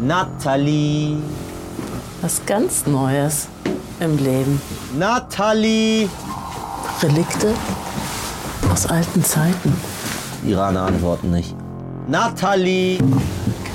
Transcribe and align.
Natalie. 0.00 1.16
Was 2.20 2.44
ganz 2.44 2.86
Neues 2.86 3.48
im 4.00 4.18
Leben. 4.18 4.60
Natalie. 4.98 6.08
Relikte 7.02 7.54
aus 8.70 8.86
alten 8.86 9.24
Zeiten. 9.24 9.76
Iraner 10.46 10.82
antworten 10.82 11.30
nicht. 11.30 11.54
Natalie. 12.08 12.98
Gibt 12.98 13.20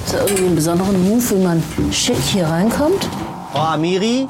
es 0.06 0.12
da 0.12 0.20
irgendwie 0.22 0.46
einen 0.46 0.56
besonderen 0.56 1.10
Move, 1.10 1.30
wie 1.32 1.44
man 1.44 1.64
schick 1.92 2.18
hier 2.18 2.48
reinkommt? 2.48 3.08
Frau 3.52 3.60
Amiri. 3.60 4.28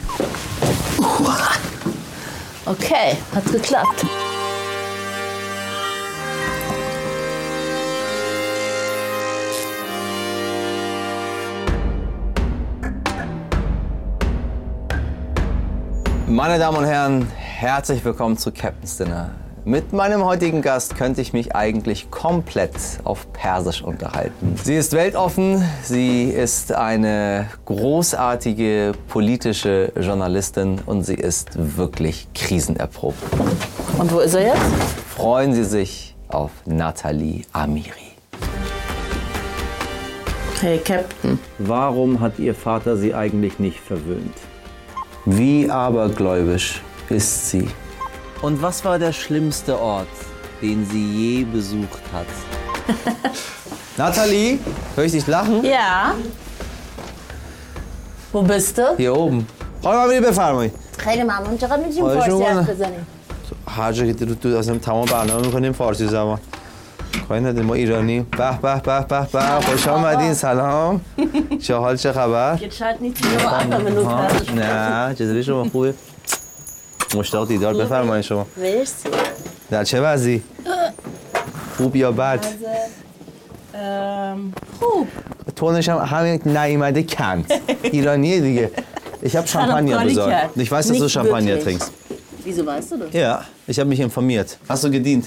Okay, 2.65 3.17
hat 3.35 3.51
geklappt. 3.51 4.05
Meine 16.31 16.57
Damen 16.59 16.77
und 16.77 16.85
Herren, 16.85 17.27
herzlich 17.35 18.05
willkommen 18.05 18.37
zu 18.37 18.53
Captain's 18.53 18.95
Dinner. 18.95 19.31
Mit 19.65 19.91
meinem 19.91 20.23
heutigen 20.23 20.61
Gast 20.61 20.95
könnte 20.95 21.19
ich 21.19 21.33
mich 21.33 21.57
eigentlich 21.57 22.09
komplett 22.09 22.71
auf 23.04 23.33
Persisch 23.33 23.81
unterhalten. 23.81 24.55
Sie 24.63 24.75
ist 24.75 24.93
weltoffen, 24.93 25.61
sie 25.83 26.29
ist 26.29 26.71
eine 26.71 27.49
großartige 27.65 28.93
politische 29.09 29.91
Journalistin 29.99 30.79
und 30.85 31.04
sie 31.04 31.15
ist 31.15 31.49
wirklich 31.77 32.30
krisenerprobt. 32.33 33.21
Und 33.99 34.13
wo 34.13 34.19
ist 34.19 34.33
er 34.33 34.53
jetzt? 34.53 34.73
Freuen 35.09 35.53
Sie 35.53 35.66
sich 35.66 36.16
auf 36.29 36.52
Nathalie 36.66 37.41
Amiri. 37.52 38.13
Hey, 40.61 40.77
Captain. 40.77 41.38
Warum 41.57 42.21
hat 42.21 42.39
Ihr 42.39 42.55
Vater 42.55 42.95
Sie 42.95 43.13
eigentlich 43.13 43.59
nicht 43.59 43.81
verwöhnt? 43.81 44.38
Wie 45.38 45.70
abergläubisch 45.70 46.69
ist 47.08 47.50
sie? 47.50 47.69
Und 48.42 48.62
was 48.62 48.77
war 48.84 48.98
der 48.98 49.12
schlimmste 49.12 49.72
Ort, 49.80 50.16
den 50.62 50.78
sie 50.91 51.06
je 51.20 51.44
besucht 51.44 52.05
hat? 52.14 52.32
Nathalie, 53.96 54.58
höre 54.94 55.05
ich 55.05 55.12
dich 55.12 55.27
lachen? 55.27 55.64
Ja. 55.64 56.14
Wo 58.32 58.42
bist 58.42 58.78
du? 58.78 58.96
Hier 58.96 59.14
oben. 59.16 59.46
خانم 59.82 59.98
امیر 59.98 60.20
بفرمایید 60.20 60.72
خیلی 60.98 61.22
ممنون 61.22 61.58
چقدر 61.58 61.77
میتونیم 61.77 62.00
خواهش 62.00 62.19
فارسی 62.19 62.32
می‌کنم. 62.32 62.58
حرف 62.58 62.70
بزنیم 62.70 63.06
هر 63.69 63.92
جا 63.92 64.06
که 64.06 64.14
تو 64.14 64.34
تو 64.34 64.48
اصلا 64.48 64.78
تمام 64.78 65.05
برنامه 65.05 65.46
میکنیم 65.46 65.72
فارسی 65.72 66.06
زبان 66.06 66.38
پایین 67.31 67.45
ندیم 67.45 67.65
ما 67.65 67.73
ایرانی. 67.73 68.19
به 68.19 68.59
به 68.61 68.81
به 68.85 69.05
به 69.09 69.27
به. 69.33 69.41
خوش 69.41 69.87
آمدین. 69.87 70.33
سلام. 70.33 71.01
چه 71.61 71.75
حال 71.75 71.97
چه 71.97 72.11
خبر 72.11 72.59
نه 74.55 75.15
جزبی 75.15 75.43
شما 75.43 75.63
خوبه 75.63 75.93
مشتاق 77.15 77.47
دیدار. 77.47 77.73
بفرمایید 77.73 78.25
شما. 78.25 78.47
مرسی. 78.57 79.09
در 79.69 79.83
چه 79.83 80.01
وضعی؟ 80.01 80.43
خوب 81.77 81.95
یا 81.95 82.11
بد؟ 82.11 82.45
خوب. 84.79 85.07
تونش 85.55 85.89
هم 85.89 85.97
همین 85.97 86.41
نایمده 86.45 87.03
کند. 87.03 87.53
ایرانیه 87.83 88.41
دیگه. 88.41 88.71
یکم 89.23 89.45
شامپانیا 89.45 89.97
بذار. 89.97 90.33
نکفاست 90.57 90.93
تو 90.93 91.07
شامپانیا 91.07 91.57
ترینکس 91.57 91.91
Wieso 92.45 92.66
weißt 92.66 92.91
du 92.91 92.97
das? 92.97 93.13
Ja, 93.13 93.43
ich 93.67 93.77
habe 93.79 93.89
mich 93.89 93.99
informiert. 93.99 94.57
Hast 94.67 94.83
du 94.83 94.89
gedient? 94.89 95.25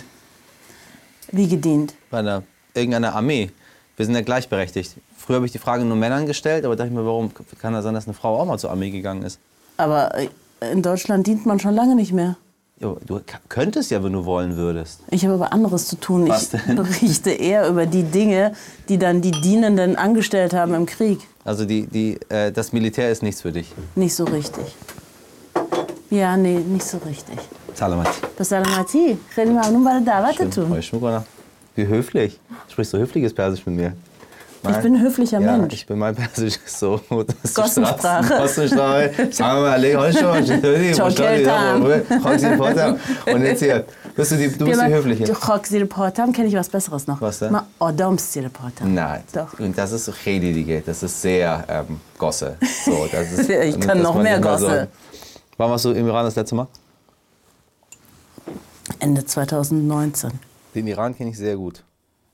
Wie 1.35 1.49
gedient. 1.49 1.95
bei 2.11 2.19
einer, 2.19 2.43
irgendeiner 2.75 3.15
Armee. 3.15 3.51
Wir 3.97 4.07
sind 4.07 4.15
ja 4.15 4.23
gleichberechtigt. 4.23 4.97
Früher 5.17 5.37
habe 5.37 5.47
ich 5.47 5.53
die 5.53 5.59
Frage 5.59 5.85
nur 5.85 5.97
Männern 5.97 6.27
gestellt, 6.27 6.65
aber 6.65 6.77
dachte 6.77 6.91
ich 6.91 6.95
mir, 6.95 7.05
warum 7.07 7.31
kann 7.61 7.73
das 7.73 7.85
sein, 7.85 7.95
dass 7.95 8.07
eine 8.07 8.15
Frau 8.15 8.41
auch 8.41 8.45
mal 8.47 8.59
zur 8.59 8.71
Armee 8.71 8.91
gegangen 8.91 9.23
ist? 9.23 9.39
Aber 9.77 10.15
äh, 10.17 10.29
in 10.73 10.83
Deutschland 10.83 11.27
dient 11.27 11.47
man 11.47 11.59
schon 11.61 11.75
lange 11.75 11.95
nicht 11.95 12.13
mehr. 12.13 12.37
Jo, 12.81 12.99
du 13.07 13.21
könntest 13.49 13.91
ja, 13.93 14.03
wenn 14.03 14.13
du 14.13 14.25
wollen 14.25 14.57
würdest. 14.57 15.01
Ich 15.11 15.25
habe 15.25 15.35
aber 15.35 15.53
anderes 15.53 15.87
zu 15.87 15.97
tun. 15.97 16.29
Was 16.29 16.55
ich 16.55 16.61
denn? 16.61 16.77
berichte 16.77 17.31
eher 17.31 17.69
über 17.69 17.87
die 17.87 18.03
Dinge, 18.03 18.53
die 18.89 18.99
dann 18.99 19.23
die 19.23 19.31
Dienenden 19.31 19.97
angestellt 19.97 20.53
haben 20.53 20.75
im 20.75 20.87
Krieg. 20.87 21.21
Also 21.45 21.65
die, 21.65 21.87
die, 21.87 22.19
äh, 22.29 22.51
das 22.51 22.73
Militär 22.73 23.11
ist 23.11 23.23
nichts 23.23 23.43
für 23.43 23.53
dich. 23.53 23.73
Nicht 23.95 24.15
so 24.15 24.25
richtig. 24.25 24.75
Ja, 26.11 26.37
nee, 26.37 26.59
nicht 26.59 26.85
so 26.85 26.99
richtig. 26.99 27.39
Salamat. 27.76 28.08
بسلامتی 28.40 29.18
خیلی 29.30 29.50
ممنون 29.52 29.84
برای 29.84 30.04
دعوتتون 30.04 30.68
Freu 30.70 30.78
ich 30.80 30.94
mich, 30.94 31.02
oder? 31.04 31.24
Wie 31.76 31.88
höflich. 31.88 32.40
Du 32.68 32.72
sprichst 32.74 32.92
so 32.92 32.98
höfliches 32.98 33.34
Persisch 33.34 33.66
mit 33.66 33.76
mir. 33.76 33.94
Ich 34.70 34.78
bin 34.78 34.96
ein 34.96 35.02
höflicher 35.02 35.40
ja, 35.40 35.56
Mensch. 35.58 35.74
ich 35.74 35.88
bin 35.88 35.98
mein 36.00 36.14
Persisch 36.16 36.58
ist 36.66 36.80
so. 36.80 37.00
dass 37.10 37.54
die 37.54 37.54
Gossensprache. 37.62 38.26
Straßen- 38.34 38.42
Gossensprache. 38.42 39.12
Sagen 39.32 39.56
wir 39.58 39.70
mal, 39.70 39.80
leg 39.82 39.96
heute 39.98 40.18
schon 40.20 40.28
mal. 40.28 40.44
چطوری؟ 40.44 40.94
چون 40.94 41.10
خوشحالی؟ 41.10 41.46
کلتم. 41.46 42.20
خاکی 42.24 42.56
پاتم. 42.58 42.98
Und 43.34 43.42
jetzt 43.46 43.64
hier. 43.64 43.86
Bist 44.18 44.32
du 44.32 44.36
die, 44.36 44.50
du 44.58 44.66
bist 44.66 44.82
die 44.82 44.94
höfliche? 44.94 45.34
خاک 45.34 45.66
زیر 45.68 45.86
پاتم 45.86 46.34
kenne 46.34 46.48
ich 46.50 46.56
was 46.56 46.70
besseres 46.70 47.08
noch. 47.08 47.22
Was 47.22 47.40
denn? 47.40 47.52
من 47.54 47.62
آدم 47.80 48.16
زیر 48.18 48.48
پاتم. 48.50 48.86
Nein, 48.96 49.22
Doch. 49.34 49.60
und 49.60 49.78
das 49.78 49.92
ist 49.94 50.06
so 50.06 50.12
Chedidige, 50.24 50.82
das 50.86 51.04
ist 51.04 51.22
sehr 51.22 51.64
ähm, 51.70 52.02
Gosse. 52.18 52.58
So, 52.86 53.08
das 53.12 53.32
ist, 53.32 53.50
Ich 53.50 53.80
kann 53.80 53.98
dass 53.98 54.08
noch 54.08 54.16
man 54.16 54.24
mehr 54.24 54.38
immer 54.38 54.50
Gosse. 54.52 54.88
Wann 55.58 55.70
warst 55.72 55.86
du 55.86 55.92
im 55.92 56.08
Iran 56.08 56.26
das 56.26 56.36
letzte 56.36 56.56
Mal? 56.56 56.68
Ende 59.01 59.25
2019. 59.25 60.33
Den 60.75 60.87
Iran 60.87 61.15
kenne 61.17 61.31
ich 61.31 61.39
sehr 61.39 61.57
gut. 61.57 61.85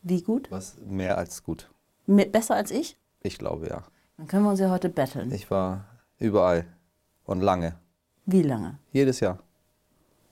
Wie 0.03 0.23
gut? 0.23 0.51
Was 0.51 0.75
mehr 0.87 1.19
als 1.19 1.43
gut. 1.43 1.69
Me- 2.07 2.27
Besser 2.27 2.55
als 2.55 2.71
ich? 2.71 2.97
Ich 3.23 3.39
glaube 3.39 3.69
ja. 3.69 3.83
Dann 4.17 4.27
können 4.27 4.45
wir 4.45 4.51
uns 4.51 4.61
ja 4.61 4.71
heute 4.71 4.89
betteln. 4.89 5.31
Ich 5.33 5.51
war 5.51 5.85
überall 6.19 6.65
und 7.25 7.41
lange. 7.41 7.75
Wie 8.27 8.43
lange? 8.43 8.79
Jedes 8.93 9.21
Jahr. 9.21 9.39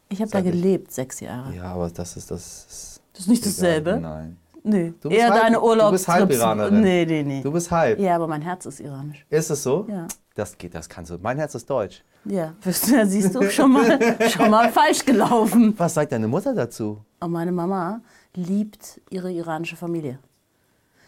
Ich 0.09 0.21
habe 0.21 0.31
da 0.31 0.39
Sag 0.39 0.47
ich. 0.47 0.53
gelebt, 0.53 0.93
sechs 0.93 1.21
Jahre. 1.21 1.55
Ja, 1.55 1.65
aber 1.65 1.91
das 1.91 2.17
ist 2.17 2.31
das. 2.31 2.67
Ist 2.69 3.01
Das 3.13 3.21
ist 3.23 3.29
nicht 3.29 3.43
egal. 3.43 3.53
dasselbe? 3.53 4.01
Nein. 4.01 4.37
Nee. 4.69 4.93
Du 5.01 5.09
bist 5.09 5.21
Eher 5.21 5.31
halb- 5.31 5.43
deine 5.43 5.57
du 5.57 5.63
Urlaubs. 5.63 5.93
bist 5.93 6.09
halb 6.09 6.31
Iranerin. 6.31 6.81
Nee, 6.81 7.07
nee, 7.07 7.23
nee. 7.23 7.43
Du 7.43 7.51
bist 7.53 7.71
halb. 7.71 7.99
Ja, 7.99 8.15
aber 8.17 8.27
mein 8.27 8.43
Herz 8.43 8.67
ist 8.67 8.81
iranisch. 8.81 9.25
Ist 9.31 9.51
es 9.51 9.63
so? 9.63 9.87
Ja. 9.89 10.07
Das 10.35 10.57
geht, 10.57 10.75
das 10.75 10.89
kannst 10.89 11.11
du. 11.11 11.19
Mein 11.21 11.39
Herz 11.39 11.55
ist 11.55 11.69
deutsch. 11.69 12.03
Ja, 12.25 12.53
ja 12.87 13.07
siehst 13.07 13.35
du, 13.35 13.51
schon 13.51 13.73
mal, 13.73 13.99
schon 14.31 14.51
mal 14.51 14.71
falsch 14.71 15.05
gelaufen. 15.05 15.75
Was 15.77 15.95
sagt 15.95 16.13
deine 16.13 16.29
Mutter 16.29 16.55
dazu? 16.55 16.99
Und 17.21 17.33
meine 17.33 17.53
Mama 17.53 18.01
liebt 18.35 19.01
ihre 19.11 19.33
iranische 19.33 19.77
Familie. 19.77 20.19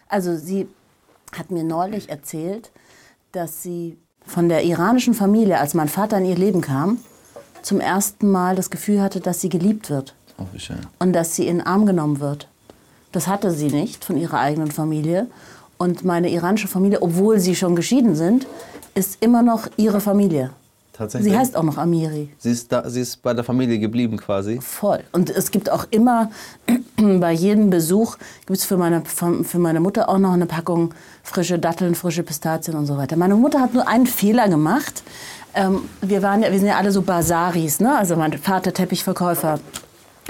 Also 0.08 0.36
sie 0.36 0.66
hat 1.36 1.50
mir 1.50 1.62
neulich 1.62 2.08
erzählt, 2.08 2.72
dass 3.32 3.62
sie 3.62 3.96
von 4.26 4.48
der 4.48 4.64
iranischen 4.64 5.14
Familie, 5.14 5.58
als 5.60 5.74
mein 5.74 5.88
Vater 5.88 6.18
in 6.18 6.24
ihr 6.24 6.36
Leben 6.36 6.60
kam, 6.60 6.98
zum 7.62 7.78
ersten 7.80 8.30
Mal 8.30 8.56
das 8.56 8.70
Gefühl 8.70 9.00
hatte, 9.00 9.20
dass 9.20 9.40
sie 9.40 9.48
geliebt 9.48 9.90
wird 9.90 10.14
Oh, 10.38 10.46
wie 10.52 10.58
schön. 10.58 10.78
und 10.98 11.12
dass 11.12 11.36
sie 11.36 11.46
in 11.46 11.58
den 11.58 11.66
Arm 11.66 11.86
genommen 11.86 12.18
wird. 12.20 12.48
Das 13.12 13.26
hatte 13.26 13.50
sie 13.50 13.68
nicht 13.68 14.04
von 14.04 14.16
ihrer 14.16 14.38
eigenen 14.38 14.70
Familie. 14.70 15.26
Und 15.78 16.04
meine 16.04 16.30
iranische 16.30 16.68
Familie, 16.68 17.02
obwohl 17.02 17.40
sie 17.40 17.56
schon 17.56 17.74
geschieden 17.74 18.14
sind, 18.14 18.46
ist 18.94 19.18
immer 19.20 19.42
noch 19.42 19.68
ihre 19.76 20.00
Familie. 20.00 20.50
Tatsächlich. 21.00 21.32
Sie 21.32 21.38
heißt 21.38 21.56
auch 21.56 21.62
noch 21.62 21.78
Amiri. 21.78 22.28
Sie 22.36 22.50
ist, 22.50 22.70
da, 22.70 22.88
sie 22.90 23.00
ist 23.00 23.22
bei 23.22 23.32
der 23.32 23.42
Familie 23.42 23.78
geblieben 23.78 24.18
quasi. 24.18 24.60
Voll. 24.60 25.00
Und 25.12 25.30
es 25.30 25.50
gibt 25.50 25.70
auch 25.70 25.86
immer, 25.90 26.30
bei 26.96 27.32
jedem 27.32 27.70
Besuch, 27.70 28.18
gibt 28.44 28.58
es 28.58 28.66
für 28.66 28.76
meine, 28.76 29.02
für 29.06 29.58
meine 29.58 29.80
Mutter 29.80 30.10
auch 30.10 30.18
noch 30.18 30.32
eine 30.32 30.44
Packung 30.44 30.92
frische 31.22 31.58
Datteln, 31.58 31.94
frische 31.94 32.22
Pistazien 32.22 32.76
und 32.76 32.84
so 32.84 32.98
weiter. 32.98 33.16
Meine 33.16 33.34
Mutter 33.34 33.62
hat 33.62 33.72
nur 33.72 33.88
einen 33.88 34.06
Fehler 34.06 34.50
gemacht. 34.50 35.02
Ähm, 35.54 35.88
wir, 36.02 36.22
waren 36.22 36.42
ja, 36.42 36.52
wir 36.52 36.58
sind 36.58 36.68
ja 36.68 36.76
alle 36.76 36.92
so 36.92 37.00
Basaris, 37.00 37.80
ne? 37.80 37.96
also 37.96 38.16
mein 38.16 38.34
Vater 38.34 38.74
Teppichverkäufer 38.74 39.58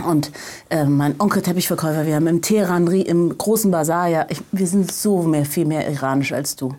und 0.03 0.31
äh, 0.71 0.85
mein 0.85 1.15
Onkel 1.21 1.43
Teppichverkäufer. 1.43 2.07
Wir 2.07 2.15
haben 2.17 2.27
im 2.27 2.43
Teheran, 2.43 2.89
Ri- 2.89 3.07
im 3.07 3.37
großen 3.37 3.71
Bazar, 3.71 4.09
ja, 4.09 4.27
ich, 4.29 4.41
wir 4.53 4.67
sind 4.67 4.91
so 4.93 5.23
mehr, 5.23 5.45
viel 5.45 5.65
mehr 5.67 5.89
iranisch 5.91 6.33
als 6.33 6.57
du. 6.57 6.75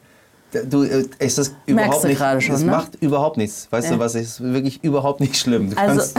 Du, 0.70 0.84
äh, 0.84 1.06
ist 1.20 1.38
Merkst 1.38 1.54
überhaupt 1.66 2.04
du 2.04 2.08
nicht, 2.10 2.18
gerade 2.18 2.42
schon, 2.42 2.56
es 2.56 2.62
ne? 2.64 2.72
macht 2.72 2.96
überhaupt 3.00 3.38
nichts. 3.38 3.70
Weißt 3.72 3.88
Ja. 3.88 3.94
du 3.94 4.00
was, 4.00 4.16
es 4.16 4.22
ist 4.24 4.44
wirklich 4.44 4.84
überhaupt 4.84 5.22
nicht 5.22 5.38
schlimm. 5.38 5.70
Du 5.70 5.78
Also- 5.78 6.02
kannst 6.14 6.18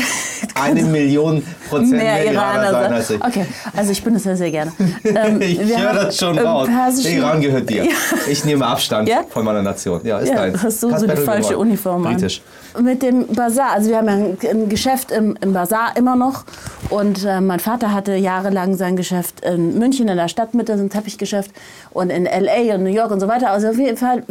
eine 0.54 0.82
Million 0.84 1.42
Prozent 1.68 1.90
mehr, 1.92 2.32
Iraner 2.32 2.70
sein 2.70 2.92
als 2.94 3.10
ich. 3.10 3.22
Okay, 3.22 3.44
also 3.76 3.92
ich 3.92 4.02
bin 4.02 4.14
es 4.16 4.24
ja 4.24 4.34
sehr 4.34 4.50
gerne. 4.50 4.72
Ähm, 5.04 5.38
Ich 5.42 5.58
höre 5.58 5.92
das 5.92 6.16
schon 6.16 6.38
raus. 6.38 6.66
Der 7.04 7.12
Iran 7.12 7.42
gehört 7.42 7.68
dir. 7.68 7.84
Ja. 7.84 7.90
Ich 8.26 8.42
nehme 8.46 8.64
Abstand 8.66 9.06
Ja? 9.06 9.22
von 9.28 9.44
meiner 9.44 9.60
Nation. 9.60 10.00
Ja, 10.02 10.18
ist 10.20 10.30
Ja, 10.30 10.36
deins. 10.36 10.62
hast 10.62 10.82
du 10.82 10.96
so 10.96 11.06
die 11.06 11.14
falsche 11.16 11.50
geworden. 11.50 11.68
Uniform 11.68 12.06
an. 12.06 12.14
Britisch. 12.14 12.40
Mit 12.80 13.02
dem 13.02 13.26
Bazar, 13.26 13.72
also 13.72 13.90
wir 13.90 13.98
haben 13.98 14.06
ja 14.06 14.14
ein, 14.14 14.38
ein 14.50 14.68
Geschäft 14.70 15.10
im, 15.12 15.36
im 15.42 15.52
Bazar 15.52 15.94
immer 15.96 16.16
noch 16.16 16.44
und 16.90 17.24
äh, 17.24 17.40
mein 17.40 17.60
Vater 17.60 17.92
hatte 17.92 18.14
jahrelang 18.14 18.76
sein 18.76 18.96
Geschäft 18.96 19.40
in 19.40 19.78
München 19.78 20.08
in 20.08 20.16
der 20.16 20.28
Stadtmitte, 20.28 20.76
so 20.76 20.82
ein 20.82 20.90
Teppichgeschäft 20.90 21.50
und 21.90 22.10
in 22.10 22.26
L.A. 22.26 22.74
und 22.74 22.84
New 22.84 22.90
York 22.90 23.10
und 23.10 23.20
so 23.20 23.28
weiter. 23.28 23.50
Also 23.50 23.68
auf 23.68 23.78
jeden 23.78 23.96
Fall 23.96 24.24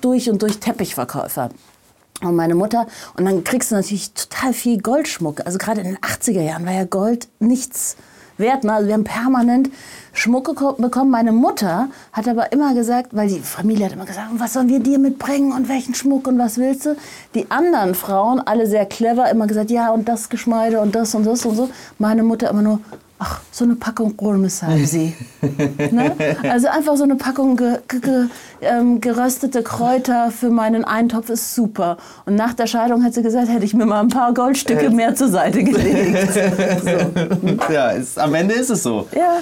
durch 0.00 0.30
und 0.30 0.40
durch 0.42 0.58
Teppichverkäufer. 0.58 1.50
Und 2.22 2.36
meine 2.36 2.54
Mutter, 2.54 2.86
und 3.16 3.24
dann 3.24 3.42
kriegst 3.42 3.70
du 3.70 3.74
natürlich 3.74 4.12
total 4.12 4.52
viel 4.52 4.80
Goldschmuck. 4.80 5.44
Also 5.44 5.58
gerade 5.58 5.80
in 5.80 5.88
den 5.88 5.98
80er 5.98 6.40
Jahren 6.40 6.64
war 6.64 6.72
ja 6.72 6.84
Gold 6.84 7.28
nichts 7.40 7.96
wert. 8.42 8.64
Ne? 8.64 8.72
Also 8.74 8.88
wir 8.88 8.94
haben 8.94 9.04
permanent 9.04 9.70
Schmuck 10.12 10.54
bekommen. 10.78 11.10
Meine 11.10 11.32
Mutter 11.32 11.88
hat 12.12 12.28
aber 12.28 12.52
immer 12.52 12.74
gesagt, 12.74 13.16
weil 13.16 13.28
die 13.28 13.38
Familie 13.38 13.86
hat 13.86 13.92
immer 13.94 14.04
gesagt, 14.04 14.28
was 14.34 14.52
sollen 14.52 14.68
wir 14.68 14.80
dir 14.80 14.98
mitbringen 14.98 15.52
und 15.52 15.70
welchen 15.70 15.94
Schmuck 15.94 16.28
und 16.28 16.38
was 16.38 16.58
willst 16.58 16.84
du? 16.84 16.96
Die 17.34 17.50
anderen 17.50 17.94
Frauen, 17.94 18.40
alle 18.40 18.66
sehr 18.66 18.84
clever, 18.84 19.30
immer 19.30 19.46
gesagt, 19.46 19.70
ja 19.70 19.90
und 19.90 20.08
das 20.08 20.28
Geschmeide 20.28 20.80
und 20.80 20.94
das 20.94 21.14
und 21.14 21.24
das 21.24 21.46
und 21.46 21.56
so. 21.56 21.70
Meine 21.98 22.22
Mutter 22.22 22.50
immer 22.50 22.62
nur, 22.62 22.80
ach, 23.22 23.40
so 23.52 23.64
eine 23.64 23.76
Packung 23.76 24.14
Rolmes 24.20 24.62
haben 24.62 24.84
sie. 24.84 25.14
ne? 25.90 26.14
Also 26.42 26.68
einfach 26.68 26.96
so 26.96 27.04
eine 27.04 27.14
Packung 27.14 27.56
ge 27.56 27.78
ge 27.86 28.00
ge 28.00 28.26
ähm, 28.60 29.00
geröstete 29.00 29.62
Kräuter 29.62 30.30
für 30.30 30.50
meinen 30.50 30.84
Eintopf 30.84 31.30
ist 31.30 31.54
super. 31.54 31.96
Und 32.26 32.34
nach 32.34 32.54
der 32.54 32.66
Scheidung 32.66 33.04
hat 33.04 33.14
sie 33.14 33.22
gesagt, 33.22 33.48
hätte 33.48 33.64
ich 33.64 33.74
mir 33.74 33.86
mal 33.86 34.00
ein 34.00 34.08
paar 34.08 34.34
Goldstücke 34.34 34.90
mehr 34.90 35.14
zur 35.14 35.28
Seite 35.28 35.62
gelegt. 35.62 36.32
so. 36.82 37.72
Ja, 37.72 37.90
ist, 37.90 38.18
am 38.18 38.34
Ende 38.34 38.54
ist 38.54 38.70
es 38.70 38.82
so. 38.82 39.06
Ja. 39.14 39.38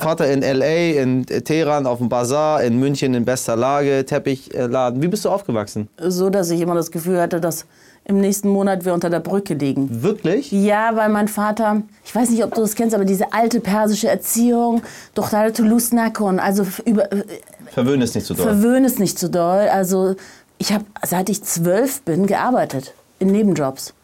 Vater 0.00 0.30
in 0.30 0.42
L.A., 0.42 1.00
in 1.00 1.26
Teheran 1.26 1.86
auf 1.86 1.98
dem 1.98 2.08
Bazar, 2.08 2.62
in 2.62 2.78
München 2.78 3.14
in 3.14 3.24
bester 3.24 3.56
Lage, 3.56 4.04
Teppichladen. 4.04 5.02
Wie 5.02 5.08
bist 5.08 5.24
du 5.24 5.28
aufgewachsen? 5.28 5.88
So, 6.00 6.30
dass 6.30 6.50
ich 6.50 6.60
immer 6.60 6.74
das 6.74 6.90
Gefühl 6.90 7.20
hatte, 7.20 7.40
dass 7.40 7.66
im 8.04 8.20
nächsten 8.20 8.48
Monat 8.48 8.84
wir 8.84 8.94
unter 8.94 9.10
der 9.10 9.20
Brücke 9.20 9.54
liegen. 9.54 10.02
Wirklich? 10.02 10.50
Ja, 10.50 10.96
weil 10.96 11.10
mein 11.10 11.28
Vater, 11.28 11.82
ich 12.04 12.14
weiß 12.14 12.30
nicht, 12.30 12.42
ob 12.42 12.54
du 12.54 12.62
das 12.62 12.74
kennst, 12.74 12.94
aber 12.94 13.04
diese 13.04 13.32
alte 13.32 13.60
persische 13.60 14.08
Erziehung, 14.08 14.82
doch 15.14 15.28
da 15.28 15.50
Toulouse 15.50 15.92
Nakon, 15.92 16.40
also 16.40 16.66
über, 16.86 17.08
Verwöhnen 17.70 18.02
ist 18.02 18.14
nicht 18.14 18.26
so 18.26 18.34
doll. 18.34 18.46
verwöhn 18.46 18.84
es 18.84 18.98
nicht 18.98 19.18
zu 19.18 19.30
doll. 19.30 19.68
Also 19.68 20.16
ich 20.58 20.72
habe, 20.72 20.84
seit 21.06 21.28
ich 21.28 21.42
zwölf 21.44 22.02
bin, 22.02 22.26
gearbeitet 22.26 22.94
in 23.18 23.28
Nebenjobs. 23.28 23.94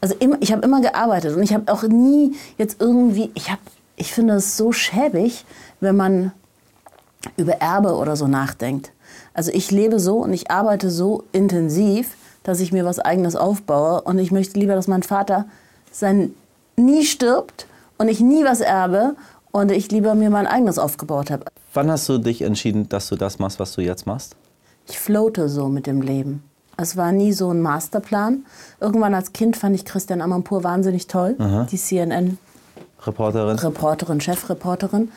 Also 0.00 0.14
immer, 0.18 0.36
ich 0.40 0.52
habe 0.52 0.62
immer 0.62 0.80
gearbeitet 0.82 1.34
und 1.34 1.42
ich 1.42 1.54
habe 1.54 1.72
auch 1.72 1.82
nie 1.82 2.34
jetzt 2.58 2.80
irgendwie, 2.80 3.30
ich 3.34 3.50
habe, 3.50 3.60
ich 3.96 4.12
finde 4.12 4.34
es 4.34 4.56
so 4.56 4.72
schäbig, 4.72 5.44
wenn 5.80 5.96
man 5.96 6.32
über 7.36 7.54
Erbe 7.54 7.94
oder 7.94 8.16
so 8.16 8.26
nachdenkt. 8.26 8.92
Also 9.34 9.50
ich 9.52 9.70
lebe 9.70 9.98
so 9.98 10.18
und 10.18 10.32
ich 10.32 10.50
arbeite 10.50 10.90
so 10.90 11.24
intensiv, 11.32 12.16
dass 12.42 12.60
ich 12.60 12.72
mir 12.72 12.84
was 12.84 12.98
eigenes 12.98 13.36
aufbaue 13.36 14.02
und 14.02 14.18
ich 14.18 14.30
möchte 14.30 14.58
lieber, 14.58 14.74
dass 14.74 14.86
mein 14.86 15.02
Vater 15.02 15.46
sein 15.90 16.34
nie 16.76 17.04
stirbt 17.04 17.66
und 17.98 18.08
ich 18.08 18.20
nie 18.20 18.44
was 18.44 18.60
erbe 18.60 19.16
und 19.50 19.72
ich 19.72 19.90
lieber 19.90 20.14
mir 20.14 20.30
mein 20.30 20.46
eigenes 20.46 20.78
aufgebaut 20.78 21.30
habe. 21.30 21.46
Wann 21.74 21.90
hast 21.90 22.08
du 22.08 22.18
dich 22.18 22.42
entschieden, 22.42 22.88
dass 22.88 23.08
du 23.08 23.16
das 23.16 23.38
machst, 23.38 23.58
was 23.58 23.72
du 23.72 23.80
jetzt 23.80 24.06
machst? 24.06 24.36
Ich 24.86 24.98
floate 24.98 25.48
so 25.48 25.68
mit 25.68 25.86
dem 25.86 26.00
Leben. 26.00 26.42
Es 26.76 26.96
war 26.96 27.10
nie 27.10 27.32
so 27.32 27.50
ein 27.50 27.62
Masterplan. 27.62 28.44
Irgendwann 28.80 29.14
als 29.14 29.32
Kind 29.32 29.56
fand 29.56 29.74
ich 29.74 29.84
Christian 29.84 30.20
Amanpour 30.20 30.62
wahnsinnig 30.62 31.06
toll, 31.06 31.36
die 31.70 31.78
CNN-Reporterin, 31.78 32.38
Reporterin? 33.06 34.20
Chefreporterin. 34.20 35.10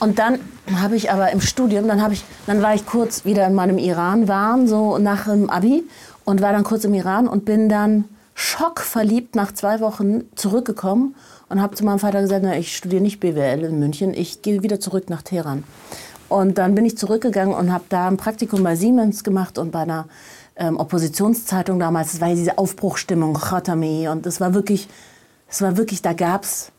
Und 0.00 0.18
dann 0.18 0.38
habe 0.76 0.94
ich 0.96 1.10
aber 1.10 1.32
im 1.32 1.40
Studium, 1.40 1.88
dann, 1.88 2.12
ich, 2.12 2.24
dann 2.46 2.62
war 2.62 2.74
ich 2.74 2.86
kurz 2.86 3.24
wieder 3.24 3.46
in 3.46 3.54
meinem 3.54 3.78
Iran-Wahn, 3.78 4.68
so 4.68 4.98
nach 4.98 5.24
dem 5.24 5.50
Abi, 5.50 5.84
und 6.24 6.40
war 6.40 6.52
dann 6.52 6.62
kurz 6.62 6.84
im 6.84 6.94
Iran 6.94 7.26
und 7.26 7.44
bin 7.44 7.68
dann 7.68 8.04
schockverliebt 8.34 9.34
nach 9.34 9.52
zwei 9.52 9.80
Wochen 9.80 10.22
zurückgekommen 10.36 11.16
und 11.48 11.60
habe 11.60 11.74
zu 11.74 11.84
meinem 11.84 11.98
Vater 11.98 12.20
gesagt, 12.20 12.42
na, 12.44 12.56
ich 12.56 12.76
studiere 12.76 13.02
nicht 13.02 13.18
BWL 13.18 13.64
in 13.64 13.78
München, 13.80 14.14
ich 14.14 14.42
gehe 14.42 14.62
wieder 14.62 14.78
zurück 14.78 15.10
nach 15.10 15.22
Teheran. 15.22 15.64
Und 16.28 16.58
dann 16.58 16.74
bin 16.74 16.84
ich 16.84 16.96
zurückgegangen 16.96 17.54
und 17.54 17.72
habe 17.72 17.84
da 17.88 18.06
ein 18.06 18.18
Praktikum 18.18 18.62
bei 18.62 18.76
Siemens 18.76 19.24
gemacht 19.24 19.58
und 19.58 19.72
bei 19.72 19.80
einer 19.80 20.06
ähm, 20.56 20.76
Oppositionszeitung 20.76 21.78
damals. 21.78 22.12
Das 22.12 22.20
war 22.20 22.28
ja 22.28 22.34
diese 22.34 22.58
Aufbruchstimmung, 22.58 23.34
Khatami. 23.34 24.08
Und 24.08 24.26
das 24.26 24.40
war 24.40 24.52
wirklich, 24.54 24.88
es 25.48 25.62
war 25.62 25.76
wirklich, 25.76 26.02
da 26.02 26.12
gab 26.12 26.44
es 26.44 26.70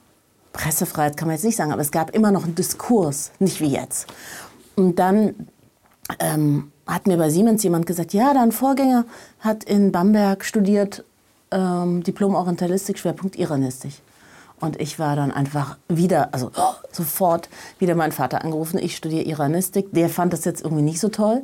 Pressefreiheit, 0.60 1.16
kann 1.16 1.30
man 1.30 1.36
jetzt 1.36 1.46
nicht 1.46 1.56
sagen, 1.56 1.72
aber 1.72 1.82
es 1.82 1.92
gab 1.92 2.14
immer 2.14 2.32
noch 2.32 2.44
einen 2.44 2.56
Diskurs, 2.56 3.32
nicht 3.40 3.62
wie 3.62 3.70
jetzt. 3.70 4.08
Und 4.76 5.00
dann 5.00 5.48
ähm, 6.20 6.72
hat 6.86 7.08
mir 7.08 7.18
bei 7.18 7.30
Siemens 7.30 7.64
jemand 7.64 7.86
gesagt, 7.86 8.14
ja, 8.14 8.34
dein 8.34 8.52
Vorgänger 8.52 9.06
hat 9.40 9.64
in 9.64 9.94
Bamberg 9.94 10.44
studiert, 10.44 11.06
ähm, 11.52 12.04
Diplom 12.04 12.36
Orientalistik, 12.36 13.00
Schwerpunkt 13.00 13.38
Iranistik. 13.38 13.94
Und 14.60 14.82
ich 14.82 15.00
war 15.00 15.16
dann 15.16 15.32
einfach 15.32 15.78
wieder, 15.88 16.34
also 16.34 16.52
oh, 16.58 16.74
sofort 16.92 17.48
wieder 17.78 17.96
meinen 17.96 18.12
Vater 18.12 18.44
angerufen, 18.44 18.80
ich 18.80 18.98
studiere 18.98 19.24
Iranistik. 19.24 19.94
Der 19.94 20.10
fand 20.10 20.34
das 20.34 20.44
jetzt 20.44 20.62
irgendwie 20.62 20.84
nicht 20.84 21.00
so 21.00 21.08
toll, 21.08 21.44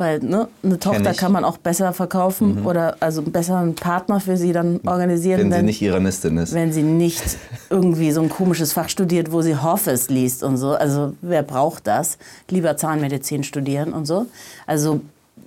weil 0.00 0.18
ne, 0.20 0.48
eine 0.62 0.78
Tochter 0.78 1.12
kann 1.12 1.30
man 1.30 1.44
auch 1.44 1.58
besser 1.58 1.92
verkaufen 1.92 2.64
oder 2.64 2.96
also 3.00 3.20
besser 3.22 3.58
einen 3.58 3.74
Partner 3.74 4.18
für 4.18 4.36
sie 4.38 4.52
dann 4.52 4.80
organisieren. 4.86 5.38
Wenn 5.40 5.50
sie 5.52 5.56
wenn- 5.58 5.64
nicht 5.66 5.82
Iranistin 5.82 6.36
ist. 6.38 6.54
wenn 6.54 6.72
sie 6.72 6.82
nicht 6.82 7.22
irgendwie 7.68 8.10
so 8.10 8.22
ein 8.22 8.30
komisches 8.30 8.72
Fach 8.72 8.88
studiert, 8.88 9.30
wo 9.30 9.42
sie 9.42 9.56
Hoffes 9.56 10.08
liest 10.08 10.42
und 10.42 10.56
so. 10.56 10.70
Also 10.72 11.12
wer 11.20 11.42
braucht 11.42 11.86
das? 11.86 12.16
Lieber 12.48 12.76
Zahnmedizin 12.76 13.44
studieren 13.44 13.92
und 13.92 14.06
so. 14.06 14.26
Also 14.66 15.00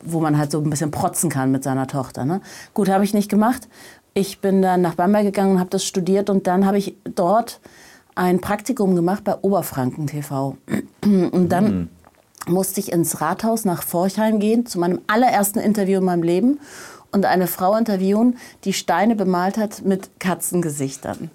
wo 0.06 0.20
man 0.20 0.38
halt 0.38 0.52
so 0.52 0.60
ein 0.60 0.70
bisschen 0.70 0.92
protzen 0.92 1.30
kann 1.30 1.52
mit 1.52 1.64
seiner 1.64 1.88
Tochter. 1.88 2.24
Ne? 2.26 2.42
Gut, 2.74 2.90
habe 2.90 3.04
ich 3.04 3.14
nicht 3.14 3.30
gemacht. 3.30 3.68
Ich 4.14 4.40
bin 4.40 4.62
dann 4.62 4.82
nach 4.82 4.94
Bamberg 4.96 5.24
gegangen 5.24 5.54
und 5.54 5.60
habe 5.60 5.70
das 5.72 5.84
studiert 5.84 6.30
und 6.30 6.46
dann 6.46 6.66
habe 6.68 6.78
ich 6.78 6.96
dort 7.16 7.60
ein 8.14 8.40
Praktikum 8.42 8.96
gemacht 8.96 9.24
bei 9.24 9.36
Oberfranken 9.42 10.06
TV. 10.06 10.58
Und 11.04 11.50
dann 11.50 11.90
musste 12.48 12.80
ich 12.80 12.92
ins 12.92 13.22
Rathaus 13.22 13.66
nach 13.66 13.84
Forchheim 13.84 14.40
gehen, 14.40 14.66
zu 14.66 14.80
meinem 14.80 15.02
allerersten 15.08 15.60
Interview 15.60 16.00
in 16.00 16.06
meinem 16.06 16.24
Leben 16.24 16.60
und 17.12 17.26
eine 17.26 17.48
Frau 17.48 17.76
interviewen, 17.76 18.38
die 18.66 18.74
Steine 18.74 19.16
bemalt 19.16 19.58
hat 19.58 19.84
mit 19.84 20.20
Katzengesichtern. 20.20 21.30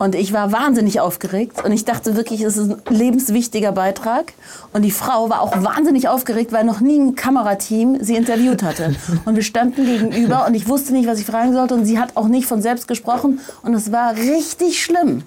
Und 0.00 0.14
ich 0.14 0.32
war 0.32 0.50
wahnsinnig 0.50 0.98
aufgeregt 0.98 1.62
und 1.62 1.72
ich 1.72 1.84
dachte 1.84 2.16
wirklich, 2.16 2.40
es 2.40 2.56
ist 2.56 2.70
ein 2.70 2.94
lebenswichtiger 2.94 3.70
Beitrag. 3.70 4.32
Und 4.72 4.80
die 4.80 4.90
Frau 4.90 5.28
war 5.28 5.42
auch 5.42 5.62
wahnsinnig 5.62 6.08
aufgeregt, 6.08 6.52
weil 6.52 6.64
noch 6.64 6.80
nie 6.80 6.98
ein 6.98 7.16
Kamerateam 7.16 8.02
sie 8.02 8.16
interviewt 8.16 8.62
hatte. 8.62 8.96
Und 9.26 9.36
wir 9.36 9.42
standen 9.42 9.84
gegenüber 9.84 10.46
und 10.46 10.54
ich 10.54 10.68
wusste 10.68 10.94
nicht, 10.94 11.06
was 11.06 11.18
ich 11.18 11.26
fragen 11.26 11.52
sollte 11.52 11.74
und 11.74 11.84
sie 11.84 11.98
hat 11.98 12.16
auch 12.16 12.28
nicht 12.28 12.46
von 12.46 12.62
selbst 12.62 12.88
gesprochen 12.88 13.40
und 13.62 13.74
es 13.74 13.92
war 13.92 14.16
richtig 14.16 14.82
schlimm. 14.82 15.24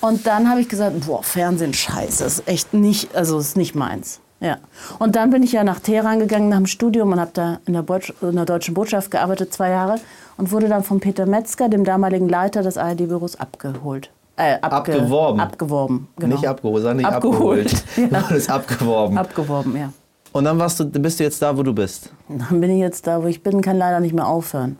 Und 0.00 0.26
dann 0.26 0.48
habe 0.48 0.60
ich 0.60 0.68
gesagt, 0.68 1.06
boah, 1.06 1.22
Fernsehen, 1.22 1.74
scheiße, 1.74 2.24
ist 2.24 2.48
echt 2.48 2.74
nicht, 2.74 3.14
also 3.14 3.38
ist 3.38 3.56
nicht 3.56 3.74
meins. 3.74 4.20
Ja. 4.40 4.58
Und 4.98 5.16
dann 5.16 5.30
bin 5.30 5.42
ich 5.42 5.52
ja 5.52 5.64
nach 5.64 5.80
Teheran 5.80 6.20
gegangen 6.20 6.48
nach 6.48 6.58
dem 6.58 6.66
Studium 6.66 7.12
und 7.12 7.20
habe 7.20 7.32
da 7.34 7.58
in 7.66 7.72
der, 7.72 7.84
in 8.22 8.36
der 8.36 8.44
deutschen 8.44 8.74
Botschaft 8.74 9.10
gearbeitet, 9.10 9.52
zwei 9.52 9.70
Jahre. 9.70 9.96
Und 10.36 10.52
wurde 10.52 10.68
dann 10.68 10.84
von 10.84 11.00
Peter 11.00 11.26
Metzger, 11.26 11.68
dem 11.68 11.82
damaligen 11.82 12.28
Leiter 12.28 12.62
des 12.62 12.78
ARD-Büros, 12.78 13.34
abgeholt. 13.36 14.10
Äh, 14.36 14.54
abge 14.60 14.92
Abgeworben. 14.94 15.40
Abgeworben, 15.40 16.08
genau. 16.16 16.36
Nicht 16.36 16.46
abgeholt, 16.46 16.82
sondern 16.82 16.96
nicht 16.98 17.06
Abgeholt. 17.06 17.74
abgeholt. 17.74 18.12
Ja. 18.12 18.20
Du 18.20 18.30
wurdest 18.30 18.50
abgeworben. 18.50 19.18
Abgeworben, 19.18 19.76
ja. 19.76 19.92
Und 20.30 20.44
dann 20.44 20.56
warst 20.60 20.78
du, 20.78 20.84
bist 20.84 21.18
du 21.18 21.24
jetzt 21.24 21.42
da, 21.42 21.56
wo 21.56 21.64
du 21.64 21.72
bist. 21.72 22.12
Dann 22.28 22.60
bin 22.60 22.70
ich 22.70 22.78
jetzt 22.78 23.08
da, 23.08 23.20
wo 23.20 23.26
ich 23.26 23.42
bin, 23.42 23.60
kann 23.60 23.76
leider 23.76 23.98
nicht 23.98 24.14
mehr 24.14 24.28
aufhören. 24.28 24.78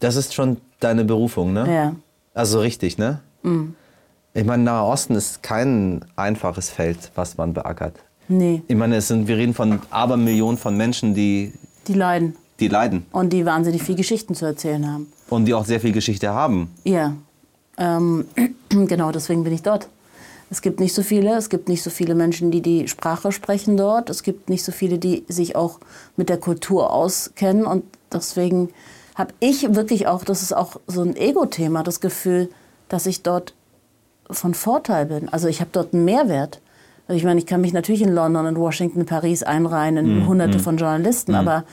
Das 0.00 0.16
ist 0.16 0.32
schon 0.32 0.56
deine 0.80 1.04
Berufung, 1.04 1.52
ne? 1.52 1.74
Ja. 1.74 1.92
Also 2.32 2.60
richtig, 2.60 2.96
ne? 2.96 3.20
Ich 4.34 4.44
meine, 4.44 4.62
Nahe 4.62 4.84
Osten 4.84 5.14
ist 5.14 5.42
kein 5.42 6.04
einfaches 6.16 6.70
Feld, 6.70 7.10
was 7.14 7.36
man 7.36 7.54
beackert. 7.54 7.94
Nee, 8.28 8.62
Ich 8.68 8.76
meine, 8.76 8.96
es 8.96 9.08
sind, 9.08 9.26
wir 9.26 9.36
reden 9.36 9.54
von 9.54 9.80
Abermillionen 9.90 10.58
von 10.58 10.76
Menschen, 10.76 11.14
die, 11.14 11.52
die 11.86 11.94
leiden. 11.94 12.36
die 12.60 12.68
leiden 12.68 13.06
Und 13.10 13.32
die 13.32 13.46
wahnsinnig 13.46 13.82
viel 13.82 13.94
Geschichten 13.94 14.34
zu 14.34 14.44
erzählen 14.44 14.86
haben. 14.86 15.06
und 15.30 15.46
die 15.46 15.54
auch 15.54 15.64
sehr 15.64 15.80
viel 15.80 15.92
Geschichte 15.92 16.28
haben. 16.30 16.70
Ja, 16.84 17.14
ähm, 17.78 18.26
genau 18.68 19.12
deswegen 19.12 19.44
bin 19.44 19.54
ich 19.54 19.62
dort. 19.62 19.88
Es 20.50 20.62
gibt 20.62 20.78
nicht 20.80 20.94
so 20.94 21.02
viele, 21.02 21.36
es 21.36 21.48
gibt 21.48 21.68
nicht 21.68 21.82
so 21.82 21.90
viele 21.90 22.14
Menschen, 22.14 22.50
die 22.50 22.60
die 22.62 22.86
Sprache 22.88 23.32
sprechen 23.32 23.76
dort. 23.76 24.08
Es 24.10 24.22
gibt 24.22 24.48
nicht 24.50 24.64
so 24.64 24.72
viele, 24.72 24.98
die 24.98 25.24
sich 25.28 25.56
auch 25.56 25.78
mit 26.16 26.28
der 26.28 26.38
Kultur 26.38 26.90
auskennen. 26.92 27.66
Und 27.66 27.84
deswegen 28.12 28.70
habe 29.14 29.32
ich 29.40 29.74
wirklich 29.74 30.06
auch, 30.06 30.24
das 30.24 30.42
ist 30.42 30.54
auch 30.54 30.80
so 30.86 31.02
ein 31.02 31.16
Ego-Thema, 31.16 31.82
das 31.82 32.00
Gefühl, 32.00 32.50
dass 32.88 33.04
ich 33.06 33.22
dort 33.22 33.52
von 34.30 34.54
Vorteil 34.54 35.06
bin. 35.06 35.28
Also 35.28 35.48
ich 35.48 35.60
habe 35.60 35.70
dort 35.72 35.94
einen 35.94 36.04
Mehrwert. 36.04 36.60
Also 37.06 37.16
ich 37.16 37.24
meine, 37.24 37.38
ich 37.40 37.46
kann 37.46 37.60
mich 37.60 37.72
natürlich 37.72 38.02
in 38.02 38.12
London, 38.12 38.46
in 38.46 38.56
Washington, 38.56 39.00
in 39.00 39.06
Paris 39.06 39.42
einreihen, 39.42 39.96
in 39.96 40.26
hunderte 40.26 40.58
von 40.58 40.76
Journalisten, 40.76 41.34
aber 41.34 41.64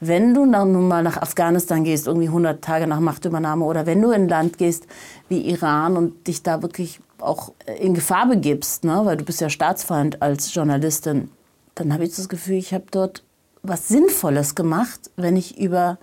wenn 0.00 0.34
du 0.34 0.50
dann 0.50 0.72
nun 0.72 0.88
mal 0.88 1.02
nach 1.02 1.16
Afghanistan 1.16 1.84
gehst, 1.84 2.08
irgendwie 2.08 2.26
100 2.26 2.62
Tage 2.62 2.88
nach 2.88 2.98
Machtübernahme, 2.98 3.64
oder 3.64 3.86
wenn 3.86 4.02
du 4.02 4.10
in 4.10 4.22
ein 4.22 4.28
Land 4.28 4.58
gehst 4.58 4.88
wie 5.28 5.40
Iran 5.48 5.96
und 5.96 6.26
dich 6.26 6.42
da 6.42 6.60
wirklich 6.60 7.00
auch 7.20 7.52
in 7.78 7.94
Gefahr 7.94 8.26
begibst, 8.26 8.82
ne, 8.82 9.00
weil 9.04 9.16
du 9.16 9.24
bist 9.24 9.40
ja 9.40 9.48
Staatsfeind 9.48 10.20
als 10.20 10.52
Journalistin, 10.52 11.30
dann 11.76 11.92
habe 11.94 12.04
ich 12.04 12.16
das 12.16 12.28
Gefühl, 12.28 12.56
ich 12.56 12.74
habe 12.74 12.86
dort 12.90 13.22
was 13.62 13.86
Sinnvolles 13.86 14.56
gemacht, 14.56 15.10
wenn 15.16 15.36
ich 15.36 15.58
über 15.58 15.98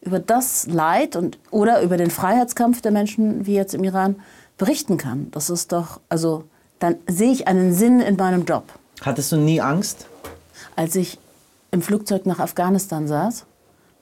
über 0.00 0.20
das 0.20 0.68
Leid 0.68 1.16
und 1.16 1.38
oder 1.50 1.82
über 1.82 1.96
den 1.96 2.10
Freiheitskampf 2.10 2.80
der 2.82 2.92
Menschen 2.92 3.46
wie 3.46 3.54
jetzt 3.54 3.74
im 3.74 3.82
Iran 3.82 4.16
berichten 4.58 4.96
kann. 4.96 5.28
Das 5.30 5.50
ist 5.50 5.72
doch, 5.72 6.00
also 6.08 6.44
dann 6.78 6.96
sehe 7.06 7.32
ich 7.32 7.48
einen 7.48 7.72
Sinn 7.72 8.00
in 8.00 8.16
meinem 8.16 8.44
Job. 8.44 8.64
Hattest 9.00 9.32
du 9.32 9.36
nie 9.36 9.60
Angst? 9.60 10.06
Als 10.76 10.94
ich 10.96 11.18
im 11.70 11.82
Flugzeug 11.82 12.26
nach 12.26 12.40
Afghanistan 12.40 13.08
saß, 13.08 13.46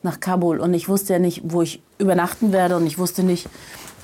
nach 0.02 0.20
Kabul. 0.20 0.60
Und 0.60 0.74
ich 0.74 0.88
wusste 0.88 1.14
ja 1.14 1.18
nicht, 1.18 1.42
wo 1.44 1.62
ich 1.62 1.82
übernachten 1.98 2.52
werde. 2.52 2.76
Und 2.76 2.86
ich 2.86 2.98
wusste 2.98 3.22
nicht, 3.22 3.48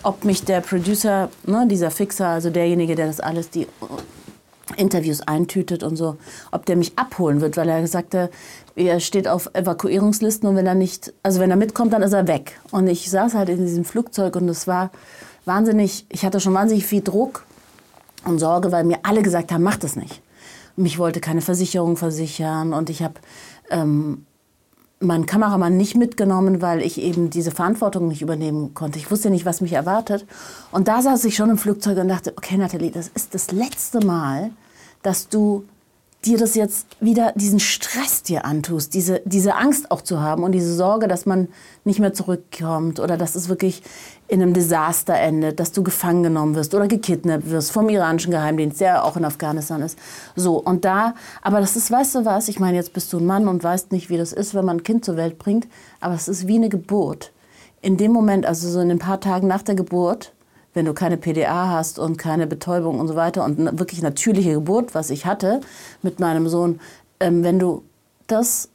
ob 0.02 0.24
mich 0.24 0.44
der 0.44 0.60
Producer, 0.60 1.28
ne, 1.46 1.66
dieser 1.66 1.90
Fixer, 1.90 2.28
also 2.28 2.50
derjenige, 2.50 2.94
der 2.94 3.06
das 3.06 3.20
alles, 3.20 3.50
die 3.50 3.66
Interviews 4.76 5.20
eintütet 5.20 5.82
und 5.82 5.96
so, 5.96 6.16
ob 6.50 6.66
der 6.66 6.76
mich 6.76 6.98
abholen 6.98 7.40
wird, 7.40 7.56
weil 7.56 7.68
er 7.68 7.86
sagte, 7.86 8.30
er 8.74 9.00
steht 9.00 9.28
auf 9.28 9.50
Evakuierungslisten 9.52 10.48
und 10.48 10.56
wenn 10.56 10.66
er 10.66 10.74
nicht, 10.74 11.12
also 11.22 11.40
wenn 11.40 11.50
er 11.50 11.56
mitkommt, 11.56 11.92
dann 11.92 12.02
ist 12.02 12.12
er 12.12 12.26
weg. 12.26 12.58
Und 12.70 12.86
ich 12.86 13.10
saß 13.10 13.34
halt 13.34 13.48
in 13.48 13.64
diesem 13.64 13.84
Flugzeug 13.84 14.36
und 14.36 14.48
es 14.48 14.66
war 14.66 14.90
wahnsinnig, 15.44 16.06
ich 16.08 16.24
hatte 16.24 16.40
schon 16.40 16.54
wahnsinnig 16.54 16.86
viel 16.86 17.02
Druck 17.02 17.44
und 18.24 18.38
Sorge, 18.38 18.72
weil 18.72 18.84
mir 18.84 19.00
alle 19.02 19.22
gesagt 19.22 19.52
haben, 19.52 19.62
mach 19.62 19.76
das 19.76 19.96
nicht. 19.96 20.22
Mich 20.76 20.98
wollte 20.98 21.20
keine 21.20 21.42
Versicherung 21.42 21.96
versichern 21.96 22.72
und 22.72 22.88
ich 22.88 23.02
habe 23.02 23.14
ähm, 23.70 24.24
meinen 25.02 25.26
Kameramann 25.26 25.76
nicht 25.76 25.96
mitgenommen, 25.96 26.62
weil 26.62 26.80
ich 26.80 27.00
eben 27.00 27.30
diese 27.30 27.50
Verantwortung 27.50 28.08
nicht 28.08 28.22
übernehmen 28.22 28.72
konnte. 28.74 28.98
Ich 28.98 29.10
wusste 29.10 29.30
nicht, 29.30 29.44
was 29.44 29.60
mich 29.60 29.72
erwartet. 29.72 30.26
Und 30.70 30.88
da 30.88 31.02
saß 31.02 31.24
ich 31.24 31.36
schon 31.36 31.50
im 31.50 31.58
Flugzeug 31.58 31.98
und 31.98 32.08
dachte, 32.08 32.32
okay, 32.36 32.56
Nathalie, 32.56 32.90
das 32.90 33.08
ist 33.08 33.34
das 33.34 33.50
letzte 33.52 34.04
Mal, 34.04 34.50
dass 35.02 35.28
du 35.28 35.64
dir 36.24 36.38
das 36.38 36.54
jetzt 36.54 36.86
wieder, 37.00 37.32
diesen 37.34 37.58
Stress 37.58 38.22
dir 38.22 38.44
antust, 38.44 38.94
diese, 38.94 39.22
diese 39.24 39.56
Angst 39.56 39.90
auch 39.90 40.02
zu 40.02 40.20
haben 40.20 40.44
und 40.44 40.52
diese 40.52 40.72
Sorge, 40.72 41.08
dass 41.08 41.26
man 41.26 41.48
nicht 41.84 41.98
mehr 41.98 42.12
zurückkommt 42.12 43.00
oder 43.00 43.16
dass 43.16 43.34
es 43.34 43.48
wirklich 43.48 43.82
in 44.28 44.40
einem 44.40 44.54
Desaster 44.54 45.14
endet, 45.14 45.58
dass 45.58 45.72
du 45.72 45.82
gefangen 45.82 46.22
genommen 46.22 46.54
wirst 46.54 46.74
oder 46.74 46.86
gekidnappt 46.86 47.50
wirst 47.50 47.72
vom 47.72 47.88
iranischen 47.88 48.30
Geheimdienst, 48.30 48.80
der 48.80 49.04
auch 49.04 49.16
in 49.16 49.24
Afghanistan 49.24 49.82
ist. 49.82 49.98
So, 50.36 50.58
und 50.58 50.84
da, 50.84 51.14
aber 51.42 51.60
das 51.60 51.76
ist, 51.76 51.90
weißt 51.90 52.14
du 52.14 52.24
was, 52.24 52.48
ich 52.48 52.60
meine, 52.60 52.76
jetzt 52.76 52.92
bist 52.92 53.12
du 53.12 53.18
ein 53.18 53.26
Mann 53.26 53.48
und 53.48 53.64
weißt 53.64 53.90
nicht, 53.90 54.08
wie 54.08 54.16
das 54.16 54.32
ist, 54.32 54.54
wenn 54.54 54.64
man 54.64 54.78
ein 54.78 54.82
Kind 54.84 55.04
zur 55.04 55.16
Welt 55.16 55.38
bringt, 55.38 55.66
aber 56.00 56.14
es 56.14 56.28
ist 56.28 56.46
wie 56.46 56.56
eine 56.56 56.68
Geburt. 56.68 57.32
In 57.80 57.96
dem 57.96 58.12
Moment, 58.12 58.46
also 58.46 58.68
so 58.68 58.80
in 58.80 58.92
ein 58.92 59.00
paar 59.00 59.20
Tagen 59.20 59.48
nach 59.48 59.62
der 59.62 59.74
Geburt, 59.74 60.32
wenn 60.74 60.84
du 60.84 60.94
keine 60.94 61.16
PDA 61.16 61.68
hast 61.68 61.98
und 61.98 62.16
keine 62.16 62.46
Betäubung 62.46 62.98
und 62.98 63.08
so 63.08 63.16
weiter 63.16 63.44
und 63.44 63.58
eine 63.58 63.78
wirklich 63.78 64.02
natürliche 64.02 64.54
Geburt, 64.54 64.94
was 64.94 65.10
ich 65.10 65.26
hatte 65.26 65.60
mit 66.02 66.20
meinem 66.20 66.48
Sohn, 66.48 66.80
ähm, 67.20 67.44
wenn 67.44 67.58
du 67.58 67.82
das 68.26 68.68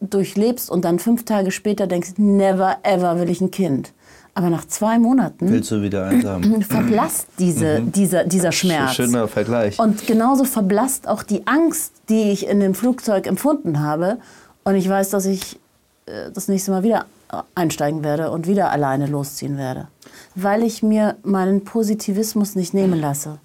durchlebst 0.00 0.70
und 0.70 0.84
dann 0.84 0.98
fünf 0.98 1.24
Tage 1.24 1.50
später 1.50 1.86
denkst, 1.86 2.12
never 2.16 2.78
ever 2.82 3.18
will 3.18 3.28
ich 3.28 3.40
ein 3.40 3.50
Kind. 3.50 3.92
Aber 4.32 4.48
nach 4.48 4.64
zwei 4.66 4.98
Monaten 4.98 5.50
Willst 5.50 5.70
du 5.70 5.82
wieder 5.82 6.06
eins 6.06 6.24
haben? 6.24 6.62
verblasst 6.68 7.26
diese, 7.38 7.80
dieser, 7.82 8.24
dieser 8.24 8.52
Schmerz. 8.52 8.94
Schöner 8.94 9.26
Vergleich. 9.26 9.78
Und 9.78 10.06
genauso 10.06 10.44
verblasst 10.44 11.08
auch 11.08 11.24
die 11.24 11.46
Angst, 11.46 11.92
die 12.08 12.30
ich 12.30 12.46
in 12.46 12.60
dem 12.60 12.74
Flugzeug 12.74 13.26
empfunden 13.26 13.80
habe. 13.80 14.18
Und 14.62 14.76
ich 14.76 14.88
weiß, 14.88 15.10
dass 15.10 15.26
ich 15.26 15.58
äh, 16.06 16.30
das 16.32 16.48
nächste 16.48 16.70
Mal 16.70 16.84
wieder 16.84 17.06
einsteigen 17.54 18.04
werde 18.04 18.30
und 18.30 18.46
wieder 18.46 18.70
alleine 18.70 19.06
losziehen 19.06 19.56
werde. 19.56 19.88
Weil 20.34 20.62
ich 20.62 20.82
mir 20.82 21.16
meinen 21.22 21.64
Positivismus 21.64 22.56
nicht 22.56 22.74
nehmen 22.74 23.00
lasse. 23.00 23.38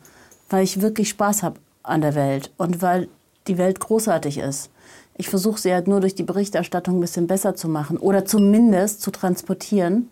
Weil 0.49 0.63
ich 0.63 0.81
wirklich 0.81 1.09
Spaß 1.09 1.43
habe 1.43 1.59
an 1.83 2.01
der 2.01 2.15
Welt 2.15 2.51
und 2.57 2.81
weil 2.81 3.07
die 3.47 3.57
Welt 3.57 3.79
großartig 3.79 4.39
ist. 4.39 4.69
Ich 5.17 5.29
versuche 5.29 5.59
sie 5.59 5.73
halt 5.73 5.87
nur 5.87 6.01
durch 6.01 6.15
die 6.15 6.23
Berichterstattung 6.23 6.97
ein 6.97 7.01
bisschen 7.01 7.27
besser 7.27 7.55
zu 7.55 7.69
machen 7.69 7.97
oder 7.97 8.25
zumindest 8.25 9.01
zu 9.01 9.11
transportieren, 9.11 10.09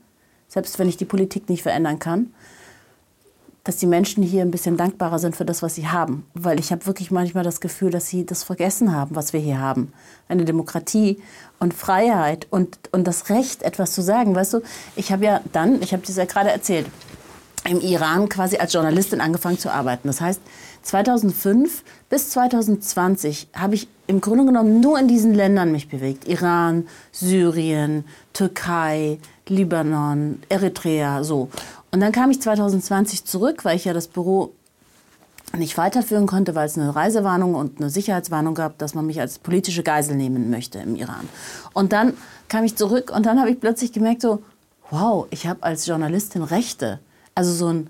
selbst 0.47 0.79
wenn 0.79 0.87
ich 0.87 0.97
die 0.97 1.05
Politik 1.05 1.49
nicht 1.49 1.63
verändern 1.63 1.99
kann, 1.99 2.33
dass 3.63 3.77
die 3.77 3.85
Menschen 3.85 4.23
hier 4.23 4.41
ein 4.41 4.51
bisschen 4.51 4.75
dankbarer 4.75 5.19
sind 5.19 5.35
für 5.35 5.45
das, 5.45 5.61
was 5.61 5.75
sie 5.75 5.87
haben. 5.87 6.25
Weil 6.33 6.59
ich 6.59 6.71
habe 6.71 6.85
wirklich 6.85 7.11
manchmal 7.11 7.45
das 7.45 7.61
Gefühl, 7.61 7.91
dass 7.91 8.07
sie 8.07 8.25
das 8.25 8.43
vergessen 8.43 8.93
haben, 8.93 9.15
was 9.15 9.31
wir 9.31 9.39
hier 9.39 9.59
haben. 9.59 9.93
Eine 10.27 10.43
Demokratie 10.43 11.21
und 11.59 11.73
Freiheit 11.73 12.45
und, 12.49 12.77
und 12.91 13.05
das 13.05 13.29
Recht, 13.29 13.63
etwas 13.63 13.93
zu 13.93 14.01
sagen. 14.01 14.35
Weißt 14.35 14.53
du, 14.53 14.61
ich 14.97 15.11
habe 15.13 15.23
ja 15.23 15.41
dann, 15.53 15.81
ich 15.81 15.93
habe 15.93 16.03
das 16.05 16.17
ja 16.17 16.25
gerade 16.25 16.51
erzählt, 16.51 16.87
im 17.69 17.79
Iran 17.79 18.27
quasi 18.27 18.57
als 18.57 18.73
Journalistin 18.73 19.21
angefangen 19.21 19.57
zu 19.57 19.71
arbeiten. 19.71 20.09
Das 20.09 20.19
heißt, 20.19 20.41
2005 20.83 21.83
bis 22.09 22.29
2020 22.31 23.47
habe 23.53 23.75
ich 23.75 23.87
im 24.07 24.21
Grunde 24.21 24.45
genommen 24.45 24.81
nur 24.81 24.99
in 24.99 25.07
diesen 25.07 25.33
Ländern 25.33 25.71
mich 25.71 25.89
bewegt. 25.89 26.27
Iran, 26.27 26.87
Syrien, 27.11 28.05
Türkei, 28.33 29.17
Libanon, 29.47 30.41
Eritrea, 30.49 31.23
so. 31.23 31.49
Und 31.91 32.01
dann 32.01 32.11
kam 32.11 32.31
ich 32.31 32.41
2020 32.41 33.25
zurück, 33.25 33.65
weil 33.65 33.75
ich 33.75 33.85
ja 33.85 33.93
das 33.93 34.07
Büro 34.07 34.53
nicht 35.57 35.77
weiterführen 35.77 36.25
konnte, 36.25 36.55
weil 36.55 36.65
es 36.65 36.77
eine 36.77 36.95
Reisewarnung 36.95 37.53
und 37.55 37.79
eine 37.79 37.89
Sicherheitswarnung 37.89 38.55
gab, 38.55 38.77
dass 38.79 38.95
man 38.95 39.05
mich 39.05 39.19
als 39.19 39.39
politische 39.39 39.83
Geisel 39.83 40.15
nehmen 40.15 40.49
möchte 40.49 40.79
im 40.79 40.95
Iran. 40.95 41.29
Und 41.73 41.93
dann 41.93 42.13
kam 42.49 42.63
ich 42.63 42.75
zurück 42.75 43.11
und 43.15 43.25
dann 43.25 43.39
habe 43.39 43.51
ich 43.51 43.59
plötzlich 43.59 43.93
gemerkt, 43.93 44.21
so, 44.21 44.43
wow, 44.89 45.27
ich 45.29 45.47
habe 45.47 45.63
als 45.63 45.85
Journalistin 45.85 46.43
Rechte. 46.43 46.99
Also 47.35 47.53
so 47.53 47.67
ein 47.67 47.89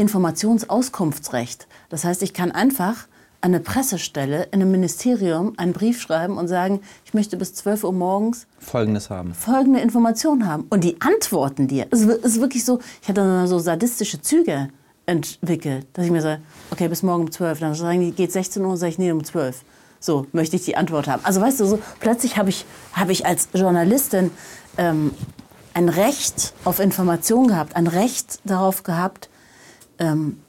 Informationsauskunftsrecht. 0.00 1.66
Das 1.88 2.04
heißt, 2.04 2.22
ich 2.22 2.34
kann 2.34 2.50
einfach 2.50 3.06
an 3.42 3.54
eine 3.54 3.60
Pressestelle 3.60 4.44
in 4.52 4.60
einem 4.60 4.70
Ministerium 4.70 5.54
einen 5.56 5.72
Brief 5.72 6.00
schreiben 6.00 6.36
und 6.36 6.48
sagen, 6.48 6.80
ich 7.04 7.14
möchte 7.14 7.36
bis 7.36 7.54
12 7.54 7.84
Uhr 7.84 7.92
morgens 7.92 8.46
Folgendes 8.58 9.08
haben. 9.08 9.32
folgende 9.32 9.80
Informationen 9.80 10.46
haben. 10.46 10.66
Und 10.68 10.84
die 10.84 11.00
antworten 11.00 11.66
dir. 11.66 11.86
Es 11.90 12.02
ist 12.02 12.40
wirklich 12.40 12.64
so, 12.64 12.80
ich 13.00 13.08
hatte 13.08 13.22
dann 13.22 13.46
so 13.46 13.58
sadistische 13.58 14.20
Züge 14.20 14.68
entwickelt, 15.06 15.86
dass 15.94 16.04
ich 16.04 16.10
mir 16.10 16.20
sage, 16.20 16.42
okay, 16.70 16.88
bis 16.88 17.02
morgen 17.02 17.24
um 17.24 17.30
12. 17.30 17.60
Dann 17.60 17.74
sagen 17.74 18.00
die, 18.00 18.12
geht 18.12 18.30
16 18.30 18.62
Uhr, 18.64 18.76
sage 18.76 18.92
ich, 18.92 18.98
nee, 18.98 19.10
um 19.10 19.24
12. 19.24 19.64
So, 20.00 20.26
möchte 20.32 20.56
ich 20.56 20.64
die 20.64 20.76
Antwort 20.76 21.08
haben. 21.08 21.24
Also 21.24 21.40
weißt 21.40 21.60
du, 21.60 21.64
so 21.64 21.78
plötzlich 21.98 22.36
habe 22.36 22.50
ich, 22.50 22.66
hab 22.92 23.08
ich 23.08 23.24
als 23.24 23.48
Journalistin 23.54 24.30
ähm, 24.76 25.12
ein 25.72 25.88
Recht 25.88 26.52
auf 26.64 26.78
Information 26.78 27.48
gehabt, 27.48 27.74
ein 27.74 27.86
Recht 27.86 28.40
darauf 28.44 28.82
gehabt, 28.82 29.29
ähm, 30.00 30.40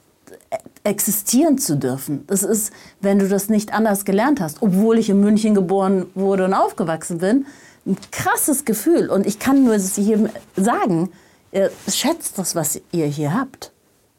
existieren 0.84 1.58
zu 1.58 1.76
dürfen. 1.76 2.26
Das 2.26 2.42
ist, 2.42 2.72
wenn 3.00 3.18
du 3.18 3.28
das 3.28 3.48
nicht 3.48 3.72
anders 3.72 4.04
gelernt 4.04 4.40
hast, 4.40 4.62
obwohl 4.62 4.98
ich 4.98 5.08
in 5.08 5.20
München 5.20 5.54
geboren 5.54 6.06
wurde 6.14 6.44
und 6.44 6.54
aufgewachsen 6.54 7.18
bin, 7.18 7.46
ein 7.86 7.96
krasses 8.10 8.64
Gefühl. 8.64 9.08
Und 9.08 9.26
ich 9.26 9.38
kann 9.38 9.64
nur 9.64 9.76
jedem 9.76 10.28
sagen, 10.56 11.10
ihr 11.52 11.70
schätzt 11.88 12.38
das, 12.38 12.56
was 12.56 12.80
ihr 12.90 13.06
hier 13.06 13.34
habt. 13.34 13.72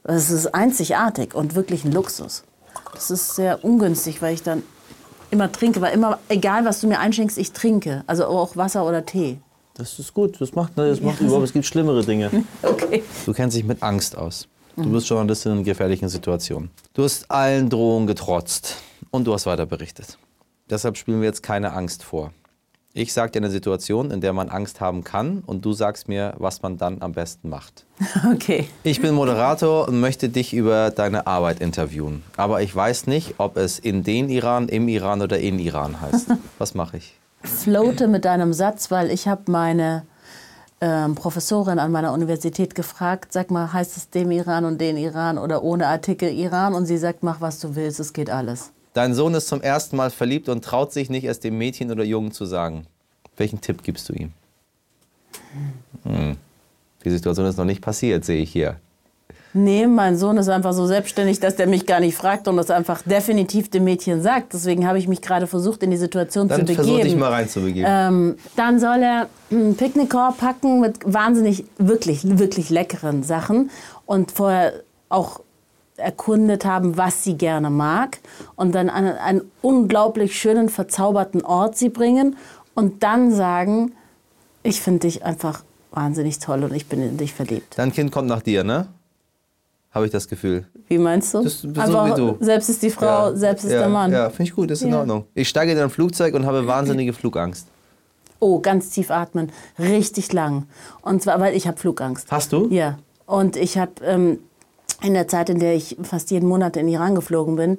Das 0.04 0.30
ist 0.30 0.54
einzigartig 0.54 1.34
und 1.34 1.56
wirklich 1.56 1.84
ein 1.84 1.92
Luxus. 1.92 2.44
Das 2.94 3.10
ist 3.12 3.36
sehr 3.36 3.64
ungünstig, 3.64 4.22
weil 4.22 4.34
ich 4.34 4.44
dann 4.44 4.64
immer 5.32 5.52
trinke, 5.52 5.82
weil 5.82 5.94
immer, 5.94 6.20
egal 6.30 6.66
was 6.66 6.82
du 6.82 6.88
mir 6.88 7.00
einschenkst, 7.00 7.38
ich 7.38 7.52
trinke. 7.52 8.04
Also 8.08 8.26
auch 8.26 8.56
Wasser 8.56 8.86
oder 8.86 9.06
Tee. 9.06 9.40
Das 9.76 9.98
ist 9.98 10.14
gut. 10.14 10.40
Das 10.40 10.54
macht, 10.54 10.74
das 10.78 11.02
macht 11.02 11.20
überhaupt, 11.22 11.46
es 11.46 11.54
gibt 11.54 11.66
schlimmere 11.66 12.06
Dinge. 12.06 12.30
Okay. 12.62 13.04
Du 13.26 13.34
kennst 13.34 13.58
dich 13.58 13.64
mit 13.64 13.82
Angst 13.82 14.18
aus. 14.18 14.48
Du 14.76 14.92
bist 14.92 15.08
Journalistin 15.08 15.60
in 15.60 15.64
gefährlichen 15.64 16.10
Situationen. 16.10 16.72
Du 16.94 17.04
hast 17.04 17.30
allen 17.30 17.70
Drohungen 17.70 18.08
getrotzt 18.08 18.78
und 19.12 19.26
du 19.26 19.34
hast 19.34 19.46
weiter 19.46 19.68
berichtet. 19.68 20.18
Deshalb 20.70 20.98
spielen 20.98 21.22
wir 21.22 21.28
jetzt 21.28 21.44
keine 21.44 21.74
Angst 21.74 22.04
vor. 22.04 22.32
Ich 22.96 23.12
sage 23.14 23.32
dir 23.32 23.40
eine 23.40 23.50
Situation, 23.50 24.12
in 24.12 24.22
der 24.22 24.34
man 24.34 24.50
Angst 24.50 24.80
haben 24.80 25.04
kann 25.04 25.44
und 25.46 25.66
du 25.66 25.74
sagst 25.74 26.08
mir, 26.08 26.34
was 26.38 26.62
man 26.62 26.78
dann 26.78 27.02
am 27.02 27.14
besten 27.14 27.50
macht. 27.50 27.86
Okay. 28.34 28.68
Ich 28.84 29.02
bin 29.02 29.14
Moderator 29.16 29.88
und 29.88 30.00
möchte 30.00 30.30
dich 30.30 30.54
über 30.54 30.92
deine 30.92 31.26
Arbeit 31.28 31.60
interviewen. 31.60 32.24
Aber 32.38 32.62
ich 32.62 32.76
weiß 32.76 33.08
nicht, 33.08 33.36
ob 33.38 33.58
es 33.58 33.80
in 33.80 34.04
den 34.04 34.30
Iran, 34.30 34.70
im 34.70 34.88
Iran 34.88 35.22
oder 35.22 35.40
in 35.40 35.60
Iran 35.60 36.02
heißt. 36.02 36.30
Was 36.58 36.74
mache 36.74 36.98
ich? 36.98 37.16
Floate 37.44 38.08
mit 38.08 38.26
deinem 38.26 38.54
Satz, 38.54 38.92
weil 38.92 39.12
ich 39.12 39.28
habe 39.28 39.52
meine 39.52 40.06
ähm, 40.84 41.16
Professorin 41.16 41.80
an 41.80 41.94
meiner 41.94 42.12
Universität 42.12 42.76
gefragt, 42.76 43.32
sag 43.32 43.52
mal, 43.52 43.72
heißt 43.72 43.96
es 43.96 44.10
dem 44.10 44.32
Iran 44.32 44.66
und 44.66 44.82
den 44.82 44.98
Iran 44.98 45.38
oder 45.38 45.64
ohne 45.64 45.88
Artikel 45.88 46.30
Iran? 46.30 46.74
Und 46.74 46.88
sie 46.88 46.98
sagt, 46.98 47.24
mach 47.24 47.40
was 47.40 47.60
du 47.60 47.76
willst, 47.76 48.02
es 48.02 48.12
geht 48.12 48.30
alles. 48.30 48.72
Dein 48.94 49.14
Sohn 49.14 49.34
ist 49.34 49.48
zum 49.48 49.62
ersten 49.62 49.96
Mal 49.96 50.12
verliebt 50.12 50.50
und 50.50 50.64
traut 50.64 50.92
sich 50.92 51.10
nicht, 51.10 51.24
es 51.24 51.40
dem 51.40 51.58
Mädchen 51.58 51.90
oder 51.90 52.04
Jungen 52.04 52.34
zu 52.34 52.46
sagen. 52.46 52.86
Welchen 53.38 53.62
Tipp 53.62 53.82
gibst 53.82 54.10
du 54.10 54.14
ihm? 54.14 54.34
Hm. 56.04 56.36
Die 57.06 57.10
Situation 57.10 57.46
ist 57.46 57.58
noch 57.58 57.66
nicht 57.66 57.82
passiert, 57.82 58.26
sehe 58.26 58.42
ich 58.42 58.52
hier. 58.52 58.76
Nee, 59.54 59.86
mein 59.86 60.18
Sohn 60.18 60.38
ist 60.38 60.50
einfach 60.50 60.74
so 60.74 60.88
selbstständig, 60.88 61.40
dass 61.40 61.56
der 61.56 61.68
mich 61.68 61.86
gar 61.86 62.00
nicht 62.00 62.16
fragt 62.18 62.48
und 62.48 62.58
das 62.58 62.72
einfach 62.72 63.04
definitiv 63.04 63.70
dem 63.70 63.84
Mädchen 63.84 64.22
sagt. 64.22 64.54
Deswegen 64.54 64.88
habe 64.88 64.98
ich 64.98 65.08
mich 65.08 65.22
gerade 65.22 65.46
versucht, 65.46 65.84
in 65.84 65.92
die 65.92 65.98
Situation 65.98 66.48
Dann 66.48 66.62
zu 66.62 66.66
begeben. 66.66 66.88
versuch 66.88 67.02
dich 67.04 67.16
mal 67.16 67.32
reinzubegeben. 67.32 67.86
Ähm, 67.88 68.36
dann 68.56 68.80
soll 68.80 69.04
er 69.04 69.28
einen 69.52 69.78
Picknickkorb 69.78 70.40
packen 70.40 70.82
mit 70.82 71.00
wahnsinnig, 71.06 71.66
wirklich, 71.78 72.22
wirklich 72.40 72.72
leckeren 72.72 73.22
Sachen 73.22 73.70
und 74.08 74.32
vorher 74.32 74.74
auch 75.10 75.42
erkundet 75.98 76.66
haben, 76.66 76.98
was 76.98 77.24
sie 77.24 77.38
gerne 77.38 77.70
mag 77.70 78.18
und 78.56 78.74
dann 78.74 78.90
an 78.90 79.06
einen 79.06 79.42
unglaublich 79.62 80.40
schönen, 80.40 80.70
verzauberten 80.70 81.46
Ort 81.46 81.78
sie 81.78 81.90
bringen 81.90 82.36
und 82.74 83.04
dann 83.04 83.32
sagen, 83.32 83.92
ich 84.64 84.82
finde 84.82 85.02
dich 85.02 85.24
einfach 85.24 85.64
wahnsinnig 85.92 86.40
toll 86.40 86.64
und 86.64 86.74
ich 86.74 86.88
bin 86.88 87.04
in 87.04 87.18
dich 87.18 87.34
verliebt. 87.34 87.78
Dein 87.78 87.94
Kind 87.94 88.12
kommt 88.12 88.28
nach 88.28 88.42
dir, 88.42 88.64
ne? 88.64 88.88
Habe 89.94 90.06
ich 90.08 90.12
das 90.12 90.28
Gefühl. 90.28 90.66
Wie 90.88 90.98
meinst 90.98 91.34
du? 91.34 91.44
Das- 91.44 91.62
so 91.62 91.68
Einfach, 91.68 92.08
wie 92.08 92.20
du. 92.20 92.38
Selbst 92.40 92.70
ist 92.70 92.82
die 92.82 92.90
Frau, 92.90 93.36
selbst 93.36 93.64
ist 93.66 93.72
ja, 93.74 93.80
der 93.80 93.90
Mann. 93.90 94.12
Ja, 94.12 94.30
finde 94.30 94.44
ich 94.50 94.56
gut, 94.56 94.72
ist 94.72 94.82
in 94.82 94.90
Ja. 94.90 95.00
Ordnung. 95.00 95.26
Ich 95.36 95.48
steige 95.50 95.72
in 95.72 95.78
ein 95.78 95.90
Flugzeug 95.92 96.34
und 96.34 96.46
habe 96.46 96.66
wahnsinnige 96.66 97.14
Flugangst. 97.14 97.68
Oh, 98.40 98.60
ganz 98.60 98.90
tief 98.90 99.12
atmen, 99.12 99.52
richtig 99.80 100.34
lang. 100.34 100.66
Und 101.02 101.22
zwar, 101.22 101.40
weil 101.40 101.56
ich 101.56 101.68
habe 101.68 101.78
Flugangst. 101.78 102.32
Hast 102.32 102.52
du? 102.52 102.68
Ja. 102.70 102.98
Und 103.26 103.56
ich 103.56 103.78
habe 103.78 103.92
ähm, 104.04 104.40
in 105.02 105.14
der 105.14 105.28
Zeit, 105.28 105.50
in 105.50 105.60
der 105.60 105.76
ich 105.76 105.96
fast 106.02 106.32
jeden 106.32 106.50
Monat 106.50 106.76
in 106.76 106.88
Iran 106.88 107.14
geflogen 107.16 107.56
bin, 107.56 107.78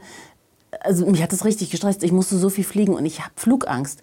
also 0.81 1.05
mich 1.07 1.23
hat 1.23 1.33
das 1.33 1.45
richtig 1.45 1.71
gestresst. 1.71 2.03
Ich 2.03 2.13
musste 2.13 2.39
so 2.39 2.49
viel 2.49 2.65
fliegen 2.65 2.95
und 2.95 3.05
ich 3.07 3.21
habe 3.21 3.33
Flugangst. 3.37 4.03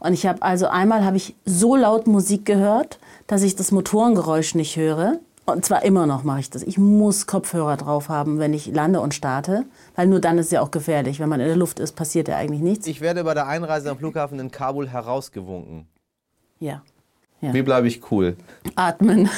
Und 0.00 0.14
ich 0.14 0.26
habe 0.26 0.40
also 0.42 0.66
einmal 0.66 1.04
habe 1.04 1.16
ich 1.18 1.34
so 1.44 1.76
laut 1.76 2.06
Musik 2.06 2.46
gehört, 2.46 2.98
dass 3.26 3.42
ich 3.42 3.54
das 3.54 3.70
Motorengeräusch 3.70 4.54
nicht 4.54 4.76
höre. 4.76 5.18
Und 5.52 5.64
zwar 5.64 5.82
immer 5.84 6.06
noch 6.06 6.24
mache 6.24 6.40
ich 6.40 6.50
das. 6.50 6.62
Ich 6.62 6.78
muss 6.78 7.26
Kopfhörer 7.26 7.76
drauf 7.76 8.08
haben, 8.08 8.38
wenn 8.38 8.54
ich 8.54 8.66
lande 8.66 9.00
und 9.00 9.14
starte, 9.14 9.64
weil 9.96 10.06
nur 10.06 10.20
dann 10.20 10.38
ist 10.38 10.46
es 10.46 10.52
ja 10.52 10.60
auch 10.60 10.70
gefährlich. 10.70 11.20
Wenn 11.20 11.28
man 11.28 11.40
in 11.40 11.46
der 11.46 11.56
Luft 11.56 11.78
ist, 11.80 11.96
passiert 11.96 12.28
ja 12.28 12.36
eigentlich 12.36 12.60
nichts. 12.60 12.86
Ich 12.86 13.00
werde 13.00 13.24
bei 13.24 13.34
der 13.34 13.46
Einreise 13.46 13.90
am 13.90 13.98
Flughafen 13.98 14.38
in 14.38 14.50
Kabul 14.50 14.88
herausgewunken. 14.88 15.86
Ja. 16.58 16.82
Ja. 17.40 17.54
Wie 17.54 17.62
bleibe 17.62 17.88
ich 17.88 18.10
cool? 18.10 18.36
Atmen. 18.76 19.28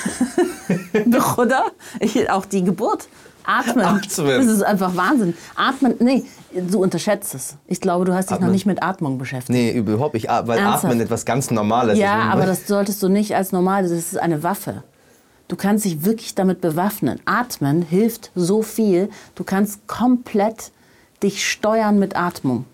Doch, 1.06 1.38
oder? 1.38 1.66
Ich, 2.00 2.28
auch 2.30 2.44
die 2.44 2.64
Geburt. 2.64 3.08
Atmen. 3.44 3.84
Atmen. 3.84 4.38
Das 4.38 4.46
ist 4.46 4.62
einfach 4.62 4.96
Wahnsinn. 4.96 5.34
Atmen, 5.56 5.94
nee, 6.00 6.24
du 6.52 6.80
unterschätzt 6.82 7.34
es. 7.34 7.56
Ich 7.66 7.80
glaube, 7.80 8.04
du 8.04 8.14
hast 8.14 8.30
dich 8.30 8.34
Atmen. 8.36 8.48
noch 8.48 8.52
nicht 8.52 8.66
mit 8.66 8.82
Atmung 8.82 9.18
beschäftigt. 9.18 9.50
Nee, 9.50 9.70
überhaupt 9.72 10.14
nicht. 10.14 10.28
Weil 10.28 10.58
Ernsthaft? 10.58 10.84
Atmen 10.84 11.00
etwas 11.00 11.24
ganz 11.24 11.50
Normales 11.50 11.98
Ja, 11.98 12.22
ist. 12.28 12.32
aber 12.32 12.46
das 12.46 12.66
solltest 12.66 13.02
du 13.02 13.08
nicht 13.08 13.34
als 13.36 13.52
normal, 13.52 13.82
das 13.82 13.92
ist 13.92 14.18
eine 14.18 14.42
Waffe. 14.42 14.82
Du 15.52 15.58
kannst 15.58 15.84
dich 15.84 16.06
wirklich 16.06 16.34
damit 16.34 16.62
bewaffnen. 16.62 17.20
Atmen 17.26 17.82
hilft 17.82 18.30
so 18.34 18.62
viel. 18.62 19.10
Du 19.34 19.44
kannst 19.44 19.86
komplett 19.86 20.72
dich 21.22 21.46
steuern 21.46 21.98
mit 21.98 22.16
Atmung. 22.16 22.64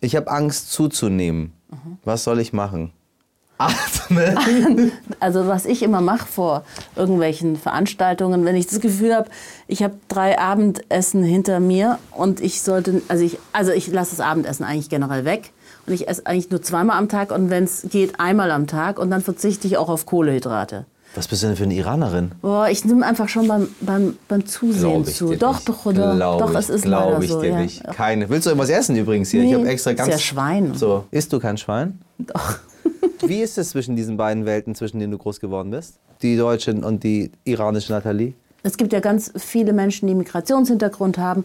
Ich 0.00 0.16
habe 0.16 0.30
Angst 0.30 0.72
zuzunehmen. 0.72 1.52
Mhm. 1.68 1.98
Was 2.04 2.24
soll 2.24 2.40
ich 2.40 2.54
machen? 2.54 2.90
Atmen. 3.58 4.92
Also 5.20 5.46
was 5.46 5.66
ich 5.66 5.82
immer 5.82 6.00
mache 6.00 6.26
vor 6.26 6.64
irgendwelchen 6.96 7.56
Veranstaltungen, 7.56 8.46
wenn 8.46 8.56
ich 8.56 8.66
das 8.66 8.80
Gefühl 8.80 9.14
habe, 9.14 9.28
ich 9.68 9.82
habe 9.82 9.96
drei 10.08 10.38
Abendessen 10.38 11.22
hinter 11.22 11.60
mir 11.60 11.98
und 12.12 12.40
ich 12.40 12.62
sollte, 12.62 13.02
also 13.08 13.22
ich, 13.22 13.36
also 13.52 13.72
ich 13.72 13.88
lasse 13.88 14.16
das 14.16 14.20
Abendessen 14.20 14.64
eigentlich 14.64 14.88
generell 14.88 15.26
weg 15.26 15.52
und 15.86 15.92
ich 15.92 16.08
esse 16.08 16.24
eigentlich 16.24 16.50
nur 16.50 16.62
zweimal 16.62 16.96
am 16.96 17.10
Tag 17.10 17.30
und 17.30 17.50
wenn 17.50 17.64
es 17.64 17.86
geht 17.90 18.18
einmal 18.18 18.50
am 18.52 18.66
Tag 18.66 18.98
und 18.98 19.10
dann 19.10 19.20
verzichte 19.20 19.66
ich 19.66 19.76
auch 19.76 19.90
auf 19.90 20.06
Kohlehydrate. 20.06 20.86
Was 21.14 21.28
bist 21.28 21.42
du 21.42 21.48
denn 21.48 21.56
für 21.56 21.64
eine 21.64 21.74
Iranerin? 21.74 22.32
Boah, 22.40 22.68
ich 22.68 22.84
nehme 22.84 23.04
einfach 23.04 23.28
schon 23.28 23.46
beim, 23.46 23.68
beim, 23.80 24.16
beim 24.28 24.46
Zusehen 24.46 25.02
ich 25.02 25.14
zu. 25.14 25.34
Doch, 25.34 25.56
nicht. 25.56 25.68
doch, 25.68 25.84
oder? 25.84 26.14
Glaub 26.16 26.38
doch, 26.38 26.50
ich, 26.52 26.56
es 26.56 26.70
ist 26.70 26.84
leider 26.86 27.20
ich 27.20 27.30
so. 27.30 27.42
dir 27.42 27.50
ja. 27.50 27.60
nicht. 27.60 27.84
Keine. 27.84 28.30
Willst 28.30 28.46
du 28.46 28.50
irgendwas 28.50 28.70
essen 28.70 28.96
übrigens 28.96 29.30
hier? 29.30 29.42
ich 29.42 29.50
Nee, 29.50 29.56
habe 29.56 29.68
extra 29.68 29.90
ist 29.90 29.96
ganz. 29.98 30.10
ja 30.10 30.18
Schwein. 30.18 30.74
So, 30.74 31.04
isst 31.10 31.32
du 31.32 31.38
kein 31.38 31.58
Schwein? 31.58 32.00
Doch. 32.18 32.58
Wie 33.26 33.40
ist 33.40 33.58
es 33.58 33.70
zwischen 33.70 33.94
diesen 33.94 34.16
beiden 34.16 34.46
Welten, 34.46 34.74
zwischen 34.74 35.00
denen 35.00 35.12
du 35.12 35.18
groß 35.18 35.38
geworden 35.38 35.70
bist? 35.70 35.98
Die 36.22 36.36
deutsche 36.36 36.72
und 36.72 37.04
die 37.04 37.30
iranische 37.44 37.92
Nathalie? 37.92 38.32
Es 38.62 38.76
gibt 38.76 38.92
ja 38.92 39.00
ganz 39.00 39.32
viele 39.36 39.72
Menschen, 39.72 40.06
die 40.08 40.14
Migrationshintergrund 40.14 41.18
haben 41.18 41.44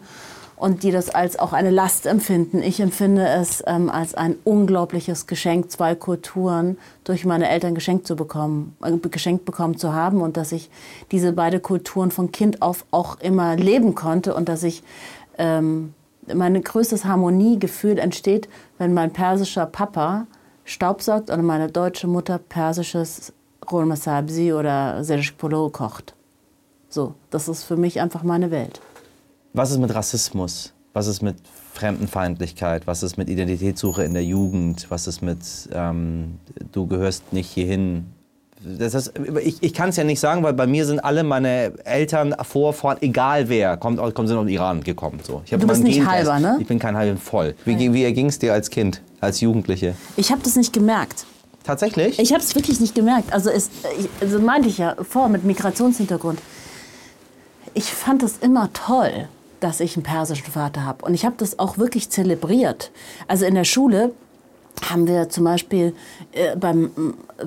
und 0.57 0.81
die 0.81 0.91
das 0.91 1.09
als 1.09 1.37
auch 1.37 1.53
eine 1.53 1.69
Last 1.69 2.07
empfinden. 2.07 2.61
Ich 2.63 2.79
empfinde 2.79 3.27
es 3.27 3.63
ähm, 3.67 3.89
als 3.89 4.15
ein 4.15 4.35
unglaubliches 4.43 5.27
Geschenk, 5.27 5.71
zwei 5.71 5.93
Kulturen 5.93 6.77
durch 7.03 7.25
meine 7.25 7.47
Eltern 7.47 7.75
geschenkt 7.75 8.07
zu 8.07 8.15
bekommen, 8.15 8.75
äh, 8.83 8.97
geschenkt 8.97 9.45
bekommen 9.45 9.77
zu 9.77 9.93
haben 9.93 10.21
und 10.21 10.35
dass 10.35 10.51
ich 10.51 10.69
diese 11.11 11.31
beiden 11.31 11.61
Kulturen 11.61 12.09
von 12.09 12.31
Kind 12.31 12.63
auf 12.63 12.85
auch 12.89 13.19
immer 13.19 13.55
leben 13.55 13.93
konnte 13.93 14.33
und 14.33 14.49
dass 14.49 14.63
ich 14.63 14.83
ähm, 15.37 15.93
mein 16.33 16.61
größtes 16.61 17.05
Harmoniegefühl 17.05 17.99
entsteht, 17.99 18.49
wenn 18.79 18.93
mein 18.93 19.13
persischer 19.13 19.67
Papa 19.67 20.25
staubsaugt 20.65 21.29
und 21.29 21.45
meine 21.45 21.69
deutsche 21.69 22.07
Mutter 22.07 22.39
persisches 22.39 23.31
Rol 23.71 23.85
Masabzi 23.85 24.53
oder 24.53 25.03
Serge 25.03 25.33
Polo 25.37 25.69
kocht. 25.69 26.15
So, 26.89 27.13
das 27.29 27.47
ist 27.47 27.63
für 27.63 27.77
mich 27.77 28.01
einfach 28.01 28.23
meine 28.23 28.49
Welt. 28.49 28.81
Was 29.57 29.71
ist 29.71 29.79
mit 29.79 29.93
Rassismus? 29.93 30.71
Was 30.93 31.07
ist 31.07 31.21
mit 31.21 31.35
Fremdenfeindlichkeit? 31.73 32.87
Was 32.87 33.03
ist 33.03 33.17
mit 33.17 33.29
Identitätssuche 33.29 34.03
in 34.03 34.13
der 34.13 34.23
Jugend? 34.23 34.85
Was 34.89 35.07
ist 35.07 35.21
mit, 35.21 35.39
ähm, 35.73 36.35
du 36.71 36.87
gehörst 36.87 37.33
nicht 37.33 37.49
hierhin? 37.49 38.05
Das 38.63 38.93
ist, 38.95 39.13
ich 39.43 39.61
ich 39.61 39.73
kann 39.73 39.89
es 39.89 39.95
ja 39.97 40.03
nicht 40.03 40.19
sagen, 40.19 40.41
weil 40.43 40.53
bei 40.53 40.65
mir 40.65 40.85
sind 40.85 40.99
alle 40.99 41.23
meine 41.23 41.73
Eltern, 41.85 42.35
Vorfahren, 42.41 42.97
egal 43.01 43.49
wer, 43.49 43.77
kommt, 43.77 43.99
aus- 43.99 44.13
kommt 44.15 44.27
sind 44.27 44.37
aus 44.37 44.45
dem 44.45 44.53
Iran 44.53 44.83
gekommen. 44.83 45.19
So. 45.23 45.41
Ich 45.45 45.51
Du 45.51 45.67
bist 45.67 45.83
nicht 45.83 45.95
Gentest. 45.97 46.11
halber, 46.11 46.39
ne? 46.39 46.57
Ich 46.59 46.67
bin 46.67 46.79
kein 46.79 46.95
halber, 46.97 47.17
voll. 47.19 47.53
Wie, 47.65 47.93
wie 47.93 48.03
erging 48.03 48.27
es 48.27 48.39
dir 48.39 48.53
als 48.53 48.69
Kind, 48.71 49.01
als 49.21 49.41
Jugendliche? 49.41 49.95
Ich 50.17 50.31
habe 50.31 50.41
das 50.43 50.55
nicht 50.55 50.73
gemerkt. 50.73 51.25
Tatsächlich? 51.63 52.17
Ich 52.19 52.31
habe 52.33 52.41
es 52.41 52.55
wirklich 52.55 52.79
nicht 52.79 52.95
gemerkt. 52.95 53.31
Also, 53.33 53.49
es, 53.51 53.69
also 54.21 54.39
meinte 54.39 54.69
ich 54.69 54.77
ja 54.79 54.95
vor 55.03 55.29
mit 55.29 55.43
Migrationshintergrund. 55.43 56.39
Ich 57.75 57.85
fand 57.91 58.23
es 58.23 58.37
immer 58.39 58.71
toll, 58.73 59.27
dass 59.59 59.79
ich 59.79 59.95
einen 59.95 60.03
persischen 60.03 60.51
Vater 60.51 60.85
habe. 60.85 61.05
Und 61.05 61.13
ich 61.13 61.25
habe 61.25 61.35
das 61.37 61.59
auch 61.59 61.77
wirklich 61.77 62.09
zelebriert. 62.09 62.91
Also 63.27 63.45
in 63.45 63.55
der 63.55 63.63
Schule 63.63 64.13
haben 64.89 65.07
wir 65.07 65.29
zum 65.29 65.43
Beispiel 65.43 65.95
äh, 66.33 66.55
beim, 66.55 66.91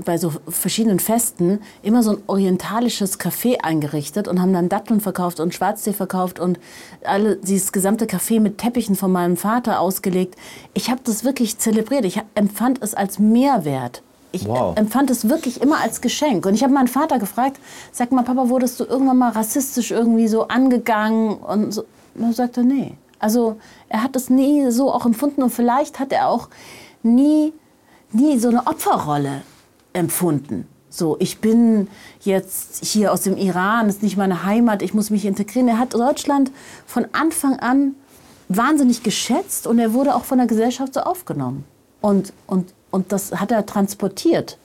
bei 0.04 0.18
so 0.18 0.32
verschiedenen 0.48 0.98
Festen 0.98 1.60
immer 1.82 2.02
so 2.02 2.12
ein 2.12 2.22
orientalisches 2.26 3.20
Café 3.20 3.60
eingerichtet 3.60 4.26
und 4.26 4.40
haben 4.40 4.52
dann 4.52 4.68
Datteln 4.68 5.00
verkauft 5.00 5.40
und 5.40 5.54
Schwarztee 5.54 5.92
verkauft 5.92 6.40
und 6.40 6.58
alle, 7.04 7.36
dieses 7.36 7.72
gesamte 7.72 8.06
Café 8.06 8.40
mit 8.40 8.58
Teppichen 8.58 8.96
von 8.96 9.12
meinem 9.12 9.36
Vater 9.36 9.80
ausgelegt. 9.80 10.34
Ich 10.74 10.90
habe 10.90 11.00
das 11.04 11.24
wirklich 11.24 11.58
zelebriert. 11.58 12.04
Ich 12.04 12.20
empfand 12.34 12.82
es 12.82 12.94
als 12.94 13.18
Mehrwert. 13.18 14.02
Ich 14.32 14.46
Wow. 14.46 14.76
äh, 14.76 14.80
empfand 14.80 15.10
es 15.10 15.28
wirklich 15.28 15.60
immer 15.60 15.80
als 15.80 16.00
Geschenk. 16.00 16.46
Und 16.46 16.54
ich 16.54 16.62
habe 16.62 16.72
meinen 16.72 16.88
Vater 16.88 17.18
gefragt, 17.18 17.58
sag 17.92 18.12
mal, 18.12 18.22
Papa, 18.22 18.48
wurdest 18.48 18.78
du 18.80 18.84
irgendwann 18.84 19.18
mal 19.18 19.30
rassistisch 19.30 19.90
irgendwie 19.90 20.28
so 20.28 20.48
angegangen? 20.48 21.34
Und 21.34 21.72
so. 21.72 21.84
Dann 22.20 22.32
sagt 22.32 22.56
er, 22.56 22.64
nee. 22.64 22.96
Also 23.18 23.56
er 23.88 24.02
hat 24.02 24.16
es 24.16 24.30
nie 24.30 24.70
so 24.70 24.92
auch 24.92 25.04
empfunden 25.04 25.42
und 25.42 25.50
vielleicht 25.50 25.98
hat 25.98 26.12
er 26.12 26.28
auch 26.28 26.48
nie, 27.02 27.52
nie 28.12 28.38
so 28.38 28.48
eine 28.48 28.66
Opferrolle 28.66 29.42
empfunden. 29.92 30.66
So, 30.88 31.16
ich 31.20 31.38
bin 31.38 31.88
jetzt 32.20 32.84
hier 32.84 33.12
aus 33.12 33.22
dem 33.22 33.36
Iran, 33.36 33.88
ist 33.88 34.02
nicht 34.02 34.16
meine 34.16 34.44
Heimat, 34.44 34.82
ich 34.82 34.92
muss 34.92 35.10
mich 35.10 35.24
integrieren. 35.24 35.68
Er 35.68 35.78
hat 35.78 35.94
Deutschland 35.94 36.50
von 36.86 37.06
Anfang 37.12 37.60
an 37.60 37.94
wahnsinnig 38.48 39.02
geschätzt 39.02 39.66
und 39.66 39.78
er 39.78 39.92
wurde 39.92 40.14
auch 40.14 40.24
von 40.24 40.38
der 40.38 40.48
Gesellschaft 40.48 40.94
so 40.94 41.00
aufgenommen. 41.00 41.64
Und, 42.00 42.32
und, 42.46 42.74
und 42.90 43.12
das 43.12 43.32
hat 43.32 43.52
er 43.52 43.64
transportiert. 43.66 44.58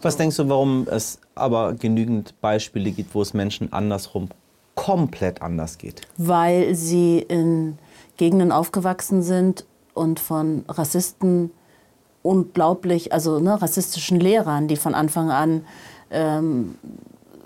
Was 0.00 0.16
denkst 0.16 0.36
du, 0.36 0.48
warum 0.48 0.86
es 0.88 1.18
aber 1.34 1.74
genügend 1.74 2.40
Beispiele 2.40 2.90
gibt, 2.92 3.14
wo 3.14 3.20
es 3.20 3.34
Menschen 3.34 3.72
andersrum 3.72 4.28
komplett 4.78 5.42
anders 5.42 5.78
geht? 5.78 6.02
weil 6.16 6.74
sie 6.74 7.18
in 7.18 7.78
Gegenden 8.16 8.52
aufgewachsen 8.52 9.22
sind 9.22 9.64
und 9.94 10.20
von 10.20 10.64
Rassisten 10.68 11.50
unglaublich, 12.22 13.12
also 13.12 13.38
ne, 13.40 13.60
rassistischen 13.60 14.20
Lehrern, 14.20 14.68
die 14.68 14.76
von 14.76 14.94
Anfang 14.94 15.30
an 15.30 15.64
ähm, 16.10 16.74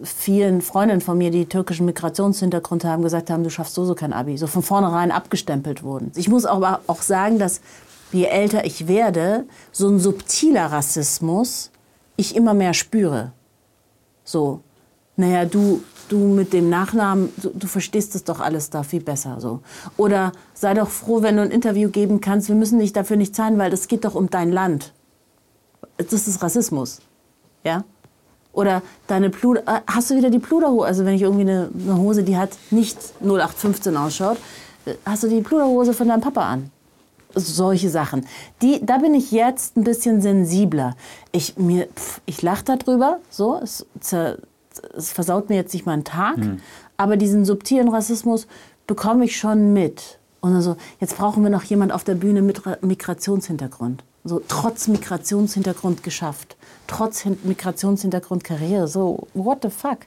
vielen 0.03 0.61
Freundinnen 0.61 1.01
von 1.01 1.17
mir, 1.19 1.31
die 1.31 1.47
türkischen 1.47 1.87
Migrationshintergrund 1.87 2.85
haben, 2.85 3.03
gesagt 3.03 3.31
haben, 3.31 3.45
du 3.45 3.51
schaffst 3.51 3.75
so 3.75 3.85
so 3.85 3.95
kein 3.95 4.13
Abi, 4.13 4.37
so 4.37 4.47
von 4.47 4.63
vornherein 4.63 5.11
abgestempelt 5.11 5.83
wurden. 5.83 6.11
Ich 6.17 6.29
muss 6.29 6.45
aber 6.45 6.81
auch 6.87 7.03
sagen, 7.03 7.39
dass 7.39 7.61
je 8.13 8.25
älter 8.25 8.65
ich 8.65 8.89
werde, 8.89 9.45
so 9.71 9.89
ein 9.89 9.99
subtiler 9.99 10.67
Rassismus 10.67 11.71
ich 12.17 12.35
immer 12.37 12.55
mehr 12.55 12.75
spüre. 12.75 13.33
So, 14.25 14.61
naja, 15.17 15.45
du, 15.45 15.83
du 16.09 16.19
mit 16.19 16.53
dem 16.53 16.69
Nachnamen, 16.71 17.31
du, 17.37 17.51
du 17.51 17.67
verstehst 17.67 18.15
es 18.15 18.25
doch 18.25 18.41
alles 18.41 18.71
da 18.71 18.83
viel 18.83 19.03
besser. 19.03 19.41
So. 19.41 19.61
Oder 19.97 20.33
sei 20.55 20.75
doch 20.75 20.89
froh, 20.89 21.23
wenn 21.23 21.37
du 21.37 21.43
ein 21.43 21.51
Interview 21.51 21.91
geben 21.91 22.21
kannst. 22.21 22.49
Wir 22.49 22.55
müssen 22.55 22.79
dich 22.79 22.93
dafür 22.93 23.17
nicht 23.17 23.35
zahlen, 23.35 23.59
weil 23.59 23.71
das 23.71 23.89
geht 23.89 24.05
doch 24.05 24.15
um 24.15 24.31
dein 24.31 24.51
Land. 24.51 24.93
Das 25.97 26.27
ist 26.27 26.43
Rassismus. 26.43 27.01
Ja? 27.65 27.85
Oder 28.53 28.83
deine 29.07 29.31
Pluder, 29.31 29.63
äh, 29.67 29.81
hast 29.87 30.11
du 30.11 30.17
wieder 30.17 30.31
die 30.31 30.39
Pluderhose? 30.39 30.87
Also 30.87 31.05
wenn 31.05 31.15
ich 31.15 31.23
irgendwie 31.23 31.43
eine, 31.43 31.71
eine 31.75 31.97
Hose, 31.97 32.23
die 32.23 32.37
hat 32.37 32.51
nicht 32.71 32.99
0815 33.21 33.97
ausschaut, 33.97 34.37
äh, 34.85 34.95
hast 35.07 35.23
du 35.23 35.29
die 35.29 35.41
Pluderhose 35.41 35.95
von 35.95 36.09
deinem 36.09 36.21
Papa 36.21 36.43
an? 36.43 36.71
solche 37.35 37.89
Sachen. 37.89 38.27
Die, 38.61 38.85
da 38.85 38.99
bin 38.99 39.15
ich 39.15 39.33
jetzt 39.33 39.77
ein 39.77 39.85
bisschen 39.85 40.21
sensibler. 40.21 40.97
Ich, 41.33 41.57
mir, 41.57 41.87
pf, 41.87 42.21
ich 42.27 42.43
lache 42.43 42.65
darüber, 42.65 43.21
so, 43.31 43.59
es, 43.63 43.87
zer, 44.01 44.39
es 44.97 45.13
versaut 45.13 45.49
mir 45.49 45.57
jetzt 45.57 45.73
nicht 45.73 45.87
meinen 45.87 46.05
Tag, 46.05 46.37
aber 46.97 47.17
diesen 47.17 47.45
subtilen 47.45 47.89
Rassismus 47.89 48.47
bekomme 48.87 49.25
ich 49.25 49.37
schon 49.37 49.73
mit. 49.73 50.19
Und 50.41 50.55
also, 50.55 50.77
jetzt 51.01 51.17
brauchen 51.17 51.43
wir 51.43 51.51
noch 51.51 51.63
jemand 51.65 51.93
auf 51.93 52.05
der 52.05 52.15
Bühne 52.17 52.43
mit 52.43 52.67
Ra- 52.67 52.79
Migrationshintergrund. 52.81 54.03
So, 54.25 54.41
trotz 54.49 54.89
Migrationshintergrund 54.89 56.03
geschafft. 56.03 56.57
Trotz 56.87 57.21
Hin 57.21 57.39
Migrationshintergrund 57.45 58.45
Karriere. 58.45 58.89
So, 58.89 59.27
what 59.35 59.59
the 59.63 59.71
fuck? 59.71 59.99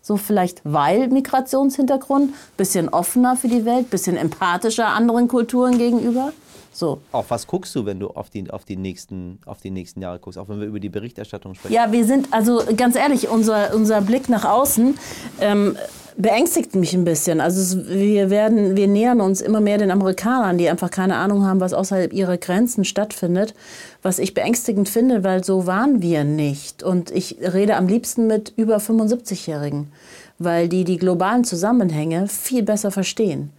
So 0.00 0.16
vielleicht 0.16 0.60
weil 0.64 1.08
Migrationshintergrund, 1.08 2.34
bisschen 2.56 2.88
offener 2.88 3.36
für 3.36 3.48
die 3.48 3.64
Welt, 3.64 3.88
bisschen 3.90 4.16
empathischer 4.16 4.88
anderen 4.88 5.28
Kulturen 5.28 5.78
gegenüber. 5.78 6.32
So. 6.72 7.00
Auf 7.12 7.30
was 7.30 7.46
guckst 7.46 7.74
du, 7.74 7.84
wenn 7.84 8.00
du 8.00 8.08
auf 8.08 8.30
die, 8.30 8.50
auf, 8.50 8.64
die 8.64 8.76
nächsten, 8.76 9.38
auf 9.44 9.60
die 9.60 9.70
nächsten 9.70 10.00
Jahre 10.00 10.18
guckst? 10.18 10.38
Auch 10.38 10.48
wenn 10.48 10.60
wir 10.60 10.66
über 10.66 10.80
die 10.80 10.88
Berichterstattung 10.88 11.54
sprechen. 11.54 11.74
Ja, 11.74 11.92
wir 11.92 12.04
sind, 12.04 12.32
also 12.32 12.62
ganz 12.76 12.96
ehrlich, 12.96 13.28
unser, 13.28 13.74
unser 13.74 14.00
Blick 14.00 14.28
nach 14.28 14.44
außen 14.44 14.94
ähm, 15.40 15.76
beängstigt 16.16 16.74
mich 16.74 16.94
ein 16.94 17.04
bisschen. 17.04 17.40
Also 17.40 17.60
es, 17.60 17.88
wir, 17.88 18.30
werden, 18.30 18.74
wir 18.76 18.88
nähern 18.88 19.20
uns 19.20 19.40
immer 19.42 19.60
mehr 19.60 19.78
den 19.78 19.90
Amerikanern, 19.90 20.56
die 20.56 20.68
einfach 20.68 20.90
keine 20.90 21.16
Ahnung 21.16 21.44
haben, 21.44 21.60
was 21.60 21.74
außerhalb 21.74 22.12
ihrer 22.12 22.38
Grenzen 22.38 22.84
stattfindet. 22.84 23.54
Was 24.00 24.18
ich 24.18 24.32
beängstigend 24.32 24.88
finde, 24.88 25.24
weil 25.24 25.44
so 25.44 25.66
waren 25.66 26.00
wir 26.00 26.24
nicht. 26.24 26.82
Und 26.82 27.10
ich 27.10 27.36
rede 27.40 27.76
am 27.76 27.86
liebsten 27.86 28.26
mit 28.26 28.52
über 28.56 28.78
75-Jährigen, 28.78 29.92
weil 30.38 30.68
die 30.68 30.84
die 30.84 30.96
globalen 30.96 31.44
Zusammenhänge 31.44 32.28
viel 32.28 32.62
besser 32.62 32.90
verstehen 32.90 33.50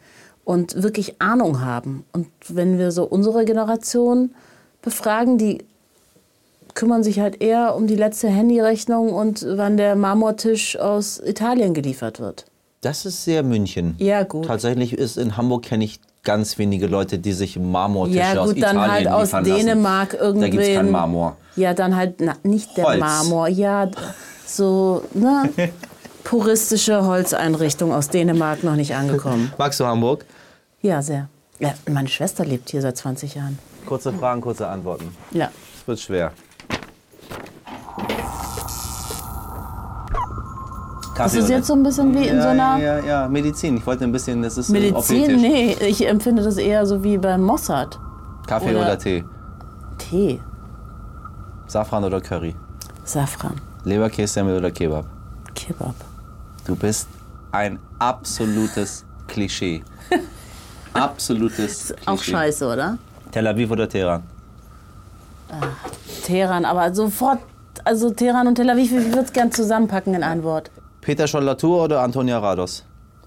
und 0.45 0.82
wirklich 0.82 1.21
Ahnung 1.21 1.62
haben. 1.62 2.06
Und 2.12 2.27
wenn 2.49 2.77
wir 2.77 2.91
so 2.91 3.03
unsere 3.03 3.45
Generation 3.45 4.34
befragen, 4.82 5.38
die 5.38 5.63
kümmern 6.73 7.03
sich 7.03 7.19
halt 7.19 7.41
eher 7.41 7.75
um 7.75 7.88
die 7.88 7.95
letzte 7.95 8.27
Handyrechnung 8.27 9.13
und 9.13 9.45
wann 9.47 9.77
der 9.77 9.95
Marmortisch 9.95 10.77
aus 10.77 11.19
Italien 11.23 11.73
geliefert 11.73 12.19
wird. 12.19 12.45
Das 12.82 13.06
ist 13.06 13.23
sehr 13.23 13.43
München. 13.43 13.95
Ja, 13.99 14.23
gut. 14.23 14.45
Tatsächlich 14.45 14.93
ist 14.93 15.17
in 15.17 15.38
Hamburg 15.38 15.63
kenne 15.63 15.86
ich 15.86 15.99
ganz 16.23 16.58
wenige 16.58 16.88
Leute, 16.88 17.19
die 17.19 17.34
sich 17.34 17.58
Marmortische 17.58 18.19
Ja, 18.19 18.41
aus 18.41 18.49
gut, 18.49 18.58
Italien 18.58 18.82
dann 18.82 18.91
halt 18.91 19.08
aus 19.08 19.27
liefern 19.27 19.45
lassen. 19.45 19.65
Dänemark 19.65 20.17
Da 20.19 20.47
gibt 20.49 20.63
es 20.63 20.75
keinen 20.75 20.91
Marmor. 20.91 21.38
Ja, 21.56 21.73
dann 21.73 21.95
halt 21.95 22.15
na, 22.19 22.36
nicht 22.43 22.75
der 22.75 22.86
Holz. 22.86 22.99
Marmor. 22.99 23.47
Ja, 23.47 23.89
so, 24.45 25.03
ne? 25.13 25.49
Puristische 26.23 27.05
Holzeinrichtung 27.05 27.93
aus 27.93 28.09
Dänemark 28.09 28.63
noch 28.63 28.75
nicht 28.75 28.95
angekommen. 28.95 29.51
Magst 29.57 29.79
du 29.79 29.86
Hamburg? 29.86 30.25
Ja, 30.81 31.01
sehr. 31.01 31.29
Ja, 31.59 31.73
meine 31.89 32.07
Schwester 32.07 32.45
lebt 32.45 32.69
hier 32.69 32.81
seit 32.81 32.97
20 32.97 33.36
Jahren. 33.36 33.59
Kurze 33.86 34.12
Fragen, 34.13 34.41
kurze 34.41 34.67
Antworten. 34.67 35.15
Ja. 35.31 35.49
Es 35.79 35.88
wird 35.88 35.99
schwer. 35.99 36.31
Das 41.15 41.36
ist 41.36 41.49
jetzt 41.49 41.67
so 41.67 41.73
ein 41.73 41.83
bisschen 41.83 42.13
wie 42.15 42.27
in 42.27 42.41
so 42.41 42.47
einer 42.47 42.77
ja, 42.79 42.99
ja, 42.99 43.05
ja, 43.05 43.27
Medizin. 43.27 43.77
Ich 43.77 43.86
wollte 43.86 44.03
ein 44.03 44.12
bisschen, 44.12 44.41
das 44.41 44.57
ist 44.57 44.69
Medizin. 44.69 45.36
Nee, 45.39 45.73
ich 45.79 46.07
empfinde 46.07 46.41
das 46.41 46.57
eher 46.57 46.86
so 46.86 47.03
wie 47.03 47.17
beim 47.17 47.43
Mossad. 47.43 47.99
Kaffee 48.47 48.71
Oder- 48.71 48.81
oder, 48.81 48.97
Tee? 48.97 49.23
Tee, 49.99 50.39
Safran 51.67 52.03
oder 52.03 52.19
Curry? 52.19 52.55
Safran, 53.05 53.62
Leberkässemmel 53.83 54.57
oder 54.57 54.71
Kebab? 54.71 55.05
Kebab. 55.53 55.95
Du 56.65 56.76
bist 56.76 57.08
ein 57.52 57.80
absolutes 57.99 59.06
Klischee. 59.28 59.84
Absolutes 60.93 61.88
Klischee. 61.95 62.12
Auch 62.12 62.21
scheiße, 62.21 62.67
oder? 62.71 62.97
Tel 63.32 63.47
Aviv 63.47 63.71
oder 63.71 63.89
Teheran? 63.89 64.23
Teheran, 66.23 66.65
aber 66.65 66.93
sofort, 66.93 67.39
also 67.84 68.12
Teheran 68.12 68.47
und 68.47 68.56
Tel 68.56 68.69
Aviv, 68.69 68.91
ich 68.91 69.06
würde 69.06 69.21
es 69.21 69.34
gern 69.34 69.52
zusammenpacken 69.52 70.13
in 70.13 70.23
ein 70.23 70.43
Wort. 70.43 70.71
Peter 71.02 71.28
Scholl-Latour 71.28 71.84
oder 71.84 72.02
Antonia 72.02 72.39
Rados? 72.39 72.84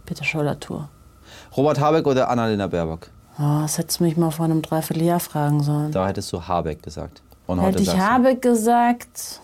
Bitte 0.06 0.24
Scholler-Tour. 0.24 0.88
Robert 1.56 1.80
Habeck 1.80 2.06
oder 2.06 2.30
Annalena 2.30 2.66
Baerbock? 2.66 3.08
Oh, 3.38 3.60
das 3.62 3.76
hättest 3.78 4.00
du 4.00 4.04
mich 4.04 4.16
mal 4.16 4.30
vor 4.30 4.46
einem 4.46 4.62
Dreivierteljahr 4.62 5.20
fragen 5.20 5.62
sollen. 5.62 5.92
Da 5.92 6.06
hättest 6.06 6.32
du 6.32 6.42
Habeck 6.42 6.82
gesagt. 6.82 7.20
Und 7.46 7.60
heute 7.60 7.80
Hätte 7.80 7.82
ich 7.82 7.98
Habeck 7.98 8.40
gesagt, 8.42 9.40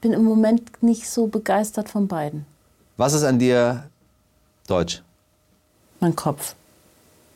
bin 0.00 0.12
im 0.12 0.24
Moment 0.24 0.82
nicht 0.82 1.08
so 1.08 1.26
begeistert 1.26 1.88
von 1.88 2.08
beiden. 2.08 2.46
Was 2.96 3.12
ist 3.12 3.24
an 3.24 3.38
dir 3.38 3.84
deutsch? 4.66 5.02
Mein 6.00 6.16
Kopf, 6.16 6.54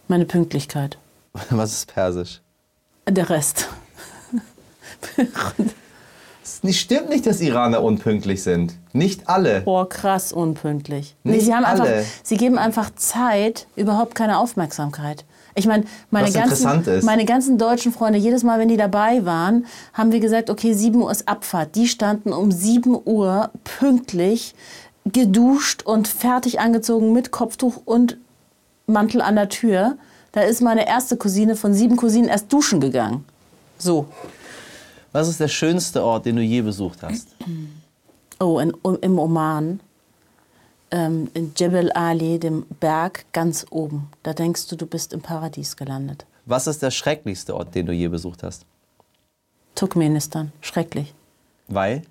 meine 0.09 0.25
Pünktlichkeit, 0.25 0.99
Was 1.51 1.73
ist 1.73 1.93
persisch? 1.93 2.41
der 3.09 3.29
Rest. 3.31 3.69
Es 6.63 6.77
stimmt 6.77 7.09
nicht, 7.11 7.27
dass 7.27 7.41
Iraner 7.41 7.83
unpünktlich 7.83 8.43
sind. 8.43 8.75
Nicht 8.93 9.29
alle. 9.29 9.63
Boah, 9.63 9.89
krass 9.89 10.33
unpünktlich. 10.33 11.15
Nee, 11.25 11.33
Nicht 11.33 11.47
sie, 11.47 11.55
haben 11.55 11.65
einfach, 11.65 11.85
alle. 11.85 12.05
sie 12.23 12.37
geben 12.37 12.59
einfach 12.59 12.91
Zeit, 12.97 13.67
überhaupt 13.77 14.15
keine 14.15 14.39
Aufmerksamkeit. 14.39 15.25
Ich 15.57 15.67
meine, 15.67 15.85
meine 16.11 16.27
Was 16.27 16.35
ganzen, 16.35 17.05
meine 17.05 17.25
ganzen 17.25 17.59
deutschen 17.59 17.93
Freunde, 17.93 18.19
jedes 18.19 18.43
Mal, 18.43 18.59
wenn 18.59 18.69
die 18.69 18.77
dabei 18.77 19.25
waren, 19.25 19.67
haben 19.93 20.11
wir 20.11 20.21
gesagt, 20.21 20.51
okay, 20.51 20.73
7 20.73 21.01
Uhr 21.01 21.11
ist 21.11 21.29
Abfahrt. 21.29 21.77
Die 21.77 21.87
standen 21.87 22.33
um 22.33 22.51
7 22.51 22.99
Uhr 23.05 23.51
pünktlich, 23.63 24.55
geduscht 25.05 25.83
und 25.83 26.09
fertig 26.09 26.61
angezogen 26.61 27.13
mit 27.13 27.31
Kopftuch 27.31 27.83
und 27.85 28.17
Mantel 28.87 29.21
an 29.21 29.37
der 29.37 29.49
Tür. 29.49 29.97
Da 30.33 30.41
ist 30.41 30.61
meine 30.61 30.89
erste 30.89 31.17
Cousine 31.17 31.55
von 31.55 31.73
sieben 31.75 31.97
Cousinen 31.97 32.29
erst 32.29 32.53
duschen 32.53 32.81
gegangen. 32.81 33.25
So. 33.79 34.07
Was 35.13 35.29
ist 35.29 35.39
der 35.39 35.49
schönste 35.49 36.03
Ort, 36.03 36.27
den 36.27 36.35
du 36.35 36.43
je 36.43 36.61
besucht 36.63 36.99
hast? 37.03 37.29
Oh, 38.41 38.59
in, 38.59 38.73
im 39.01 39.19
Oman, 39.19 39.79
ähm, 40.95 41.29
in 41.35 41.53
Jebel 41.57 41.91
Ali, 41.93 42.39
dem 42.39 42.65
Berg 42.81 43.27
ganz 43.33 43.67
oben. 43.71 44.09
Da 44.23 44.33
denkst 44.33 44.69
du, 44.69 44.77
du 44.77 44.87
bist 44.87 45.13
im 45.13 45.21
Paradies 45.21 45.77
gelandet. 45.77 46.25
Was 46.47 46.67
ist 46.69 46.83
der 46.83 46.91
schrecklichste 46.93 47.55
Ort, 47.57 47.75
den 47.75 47.87
du 47.87 47.93
je 47.93 48.07
besucht 48.09 48.43
hast? 48.45 48.65
Turkmenistan, 49.75 50.53
schrecklich. 50.61 51.13
Weil? 51.67 52.03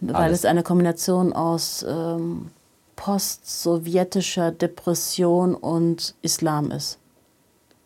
Weil 0.00 0.14
Alles. 0.16 0.40
es 0.40 0.44
eine 0.46 0.62
Kombination 0.64 1.32
aus 1.32 1.84
ähm, 1.88 2.50
post-sowjetischer 2.96 4.50
Depression 4.50 5.54
und 5.54 6.14
Islam 6.22 6.70
ist. 6.72 6.98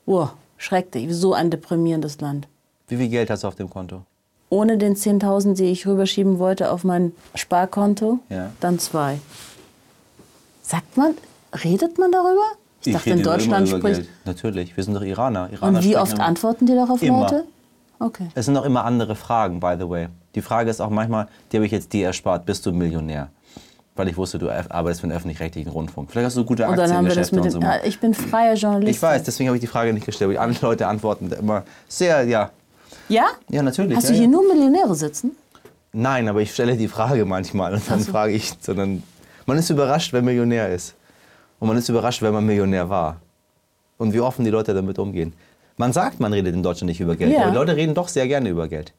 Oh, 0.07 0.29
schrecklich. 0.57 1.15
So 1.15 1.35
ein 1.35 1.51
deprimierendes 1.51 2.21
Land. 2.21 2.49
Wie 2.89 2.97
viel 2.97 3.09
Geld 3.09 3.29
hast 3.29 3.45
du 3.45 3.49
auf 3.49 3.55
dem 3.55 3.69
Konto? 3.69 4.03
Ohne 4.49 4.77
den 4.79 4.95
10.000, 4.97 5.55
die 5.55 5.65
ich 5.65 5.87
rüberschieben 5.87 6.39
wollte 6.39 6.71
auf 6.71 6.85
mein 6.85 7.13
Sparkonto, 7.35 8.19
Ja. 8.29 8.51
dann 8.61 8.79
zwei. 8.79 9.19
Sagt 10.73 10.97
man, 10.97 11.13
redet 11.65 11.99
man 11.99 12.11
darüber? 12.11 12.47
Ich, 12.83 12.95
dachte, 12.95 13.11
in 13.11 13.23
Deutschland 13.23 13.69
spricht. 13.69 13.83
Geld. 13.83 14.09
Natürlich, 14.25 14.75
wir 14.75 14.83
sind 14.83 14.95
doch 14.95 15.03
Iraner. 15.03 15.51
Iraner 15.53 15.79
Und 15.81 15.85
wie 15.85 15.99
oft 15.99 16.15
immer- 16.15 16.25
antworten 16.25 16.65
die 16.65 16.75
darauf 16.75 17.03
Immer. 17.03 17.21
Leute? 17.21 17.45
Okay. 17.99 18.29
Es 18.35 18.47
sind 18.47 18.57
auch 18.57 18.65
immer 18.65 18.87
andere 18.87 19.15
Fragen, 19.15 19.61
by 19.61 19.75
the 19.79 19.87
way. 19.87 20.09
Die 20.35 20.41
Frage 20.41 20.71
ist 20.71 20.81
auch 20.81 20.89
manchmal, 20.89 21.29
die 21.51 21.59
habe 21.59 21.67
ich 21.67 21.73
jetzt 21.73 21.93
dir 21.93 22.07
erspart, 22.07 22.47
bist 22.47 22.65
du 22.65 22.73
Millionär? 22.73 23.29
Weil 23.97 24.09
ich 24.09 24.17
wusste, 24.17 24.39
du 24.39 24.49
arbeitest 24.49 25.03
für 25.03 25.09
den 25.09 25.15
öffentlich-rechtlichen 25.15 25.71
Rundfunk. 25.71 26.11
Vielleicht 26.11 26.25
hast 26.29 26.39
du 26.39 26.45
gute 26.47 26.67
Und 26.67 26.79
dann 26.79 26.91
haben 26.91 27.05
wir 27.05 27.15
das 27.15 27.29
Aktiengeschäfte 27.29 27.37
mit 27.37 27.45
und 27.45 27.53
dem. 27.53 27.69
so. 27.69 27.69
Ja, 27.69 27.85
ich 27.85 28.01
bin 28.01 28.15
freier 28.15 28.55
Journalist. 28.55 28.97
Ich 28.97 29.03
weiß, 29.03 29.25
deswegen 29.25 29.49
habe 29.49 29.59
ich 29.59 29.61
die 29.61 29.67
Frage 29.67 29.93
nicht 29.93 30.07
gestellt. 30.07 30.39
anderen 30.39 30.67
Leute 30.67 30.87
antworten 30.87 31.31
immer 31.33 31.65
sehr, 31.87 32.25
ja. 32.25 32.51
Ja? 33.11 33.27
Ja, 33.51 33.63
natürlich. 33.63 33.95
Hast 33.95 34.05
ja, 34.05 34.13
du 34.13 34.17
hier 34.17 34.25
ja. 34.25 34.31
nur 34.31 34.43
Millionäre 34.49 34.95
sitzen? 34.95 35.33
Nein, 35.93 36.27
aber 36.31 36.41
ich 36.41 36.55
stelle 36.55 36.79
die 36.79 36.89
Frage 36.89 37.27
manchmal 37.27 37.75
und 37.75 37.83
dann 37.91 38.01
frage 38.01 38.33
ich, 38.33 38.55
sondern 38.59 39.03
man 39.47 39.59
ist 39.59 39.71
überrascht, 39.71 40.13
wer 40.13 40.23
Millionär 40.23 40.69
ist. 40.71 40.95
Und 41.59 41.69
man 41.69 41.77
ist 41.77 41.89
überrascht, 41.89 42.23
wenn 42.23 42.33
man 42.33 42.45
Millionär 42.45 42.89
war. 42.89 43.17
Und 43.99 44.13
wie 44.13 44.21
offen 44.21 44.45
die 44.45 44.51
Leute 44.51 44.75
damit 44.75 44.99
umgehen. 44.99 45.33
Man 45.77 45.93
sagt, 45.93 46.21
man 46.21 46.33
redet 46.33 46.55
in 46.55 46.63
Deutschland 46.63 46.89
nicht 46.89 47.01
über 47.01 47.15
Geld, 47.17 47.33
Ja. 47.33 47.43
aber 47.43 47.51
die 47.51 47.57
Leute 47.57 47.77
reden 47.77 47.95
doch 47.95 48.09
sehr 48.09 48.27
gerne 48.27 48.49
über 48.49 48.69
Geld. 48.69 48.93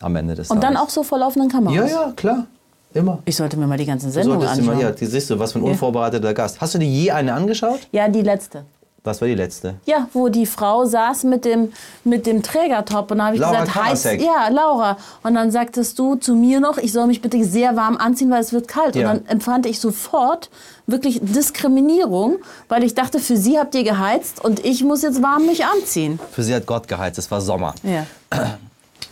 Am 0.00 0.16
Ende 0.16 0.34
des 0.34 0.50
Und 0.50 0.62
dann 0.62 0.76
auch 0.76 0.88
so 0.88 1.02
vor 1.02 1.18
laufenden 1.18 1.50
Kameras? 1.50 1.74
Ja, 1.90 2.06
ja, 2.06 2.12
klar. 2.16 2.46
Immer. 2.94 3.20
Ich 3.24 3.36
sollte 3.36 3.56
mir 3.56 3.66
mal 3.66 3.78
die 3.78 3.84
ganzen 3.86 4.06
Du 4.06 4.12
Sendungen 4.12 4.40
solltest 4.40 4.62
immer, 4.62 4.72
anschauen. 4.72 4.88
ja, 4.88 4.92
die 4.92 5.06
siehst 5.06 5.30
du, 5.30 5.38
was 5.38 5.52
für 5.52 5.58
ein 5.60 5.62
unvorbereiteter 5.62 6.34
Gast. 6.34 6.60
Hast 6.60 6.74
du 6.74 6.78
dir 6.78 6.88
je 6.88 7.10
eine 7.12 7.32
angeschaut? 7.34 7.80
Ja, 7.92 8.08
die 8.08 8.22
letzte. 8.22 8.64
Was 9.02 9.20
war 9.22 9.28
die 9.28 9.34
letzte? 9.34 9.76
Ja, 9.86 10.08
wo 10.12 10.28
die 10.28 10.44
Frau 10.44 10.84
saß 10.84 11.24
mit 11.24 11.46
dem, 11.46 11.72
mit 12.04 12.26
dem 12.26 12.42
Trägertop 12.42 13.10
und 13.10 13.18
da 13.18 13.26
habe 13.26 13.36
ich 13.36 13.40
Laura 13.40 13.60
gesagt, 13.60 13.74
heiß, 13.74 14.02
Karasek. 14.02 14.20
ja, 14.22 14.48
Laura. 14.48 14.98
Und 15.22 15.34
dann 15.34 15.50
sagtest 15.50 15.98
du 15.98 16.16
zu 16.16 16.34
mir 16.34 16.60
noch, 16.60 16.76
ich 16.76 16.92
soll 16.92 17.06
mich 17.06 17.22
bitte 17.22 17.42
sehr 17.44 17.76
warm 17.76 17.96
anziehen, 17.96 18.30
weil 18.30 18.42
es 18.42 18.52
wird 18.52 18.68
kalt. 18.68 18.96
Ja. 18.96 19.10
Und 19.10 19.16
dann 19.16 19.26
empfand 19.26 19.64
ich 19.64 19.80
sofort 19.80 20.50
wirklich 20.86 21.20
Diskriminierung, 21.22 22.38
weil 22.68 22.84
ich 22.84 22.94
dachte, 22.94 23.20
für 23.20 23.38
sie 23.38 23.58
habt 23.58 23.74
ihr 23.74 23.84
geheizt 23.84 24.44
und 24.44 24.64
ich 24.66 24.84
muss 24.84 25.00
jetzt 25.00 25.22
warm 25.22 25.46
mich 25.46 25.64
anziehen. 25.64 26.20
Für 26.32 26.42
sie 26.42 26.54
hat 26.54 26.66
Gott 26.66 26.86
geheizt, 26.86 27.18
es 27.18 27.30
war 27.30 27.40
Sommer. 27.40 27.74
Ja. 27.82 28.06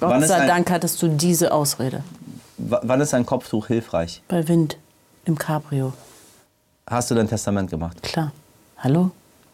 Gott 0.01 0.25
sei 0.27 0.47
Dank 0.47 0.71
hattest 0.71 1.01
du 1.03 1.09
diese 1.09 1.51
Ausrede. 1.53 2.05
Wann 2.59 3.01
ist 3.01 3.15
ein 3.15 3.25
Kopftuch 3.25 3.69
hilfreich? 3.69 4.23
Bei 4.29 4.47
Wind 4.49 4.77
im 5.25 5.39
Cabrio. 5.39 5.93
Hast 6.87 7.11
du 7.11 7.15
dein 7.15 7.29
Testament 7.29 7.71
gemacht? 7.71 8.03
Klar. 8.03 8.33
Hallo? 8.79 9.11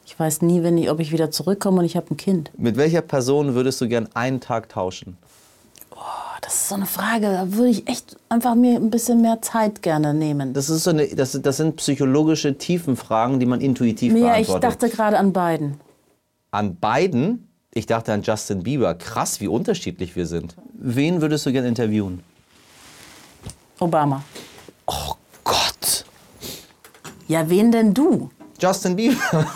Ich 0.06 0.18
weiß 0.18 0.42
nie, 0.42 0.62
wenn 0.62 0.76
ich, 0.78 0.90
ob 0.90 1.00
ich 1.00 1.12
wieder 1.12 1.30
zurückkomme 1.30 1.80
und 1.80 1.84
ich 1.86 1.96
habe 1.96 2.12
ein 2.12 2.16
Kind. 2.16 2.50
Mit 2.58 2.76
welcher 2.76 3.00
Person 3.02 3.54
würdest 3.54 3.80
du 3.80 3.88
gern 3.88 4.08
einen 4.14 4.40
Tag 4.40 4.68
tauschen? 4.68 5.16
Oh, 5.92 5.96
das 6.42 6.54
ist 6.54 6.68
so 6.68 6.74
eine 6.74 6.86
Frage. 6.86 7.26
Da 7.32 7.52
würde 7.52 7.70
ich 7.70 7.88
echt 7.88 8.16
einfach 8.28 8.54
mir 8.54 8.76
ein 8.76 8.90
bisschen 8.90 9.22
mehr 9.22 9.40
Zeit 9.40 9.80
gerne 9.82 10.12
nehmen. 10.12 10.52
Das, 10.52 10.68
ist 10.68 10.84
so 10.84 10.90
eine, 10.90 11.06
das, 11.08 11.38
das 11.40 11.56
sind 11.56 11.76
psychologische 11.76 12.56
Tiefenfragen, 12.58 13.40
die 13.40 13.46
man 13.46 13.60
intuitiv 13.60 14.12
Ja, 14.12 14.36
ich 14.38 14.46
beantwortet. 14.46 14.64
dachte 14.64 14.88
gerade 14.90 15.18
an 15.18 15.32
beiden. 15.32 15.80
an 16.50 16.76
beiden? 16.76 17.48
Ich 17.72 17.86
dachte 17.86 18.12
an 18.12 18.22
Justin 18.22 18.62
Bieber. 18.62 18.94
Krass, 18.94 19.40
wie 19.40 19.48
unterschiedlich 19.48 20.14
wir 20.14 20.26
sind. 20.26 20.54
Wen 20.74 21.20
würdest 21.22 21.44
du 21.46 21.52
gern 21.52 21.64
interviewen? 21.64 22.22
Obama. 23.80 24.22
Oh 24.86 25.14
Gott. 25.42 26.04
Ja, 27.26 27.48
wen 27.48 27.72
denn 27.72 27.94
du? 27.94 28.30
Justin 28.58 28.96
Bieber. 28.96 29.16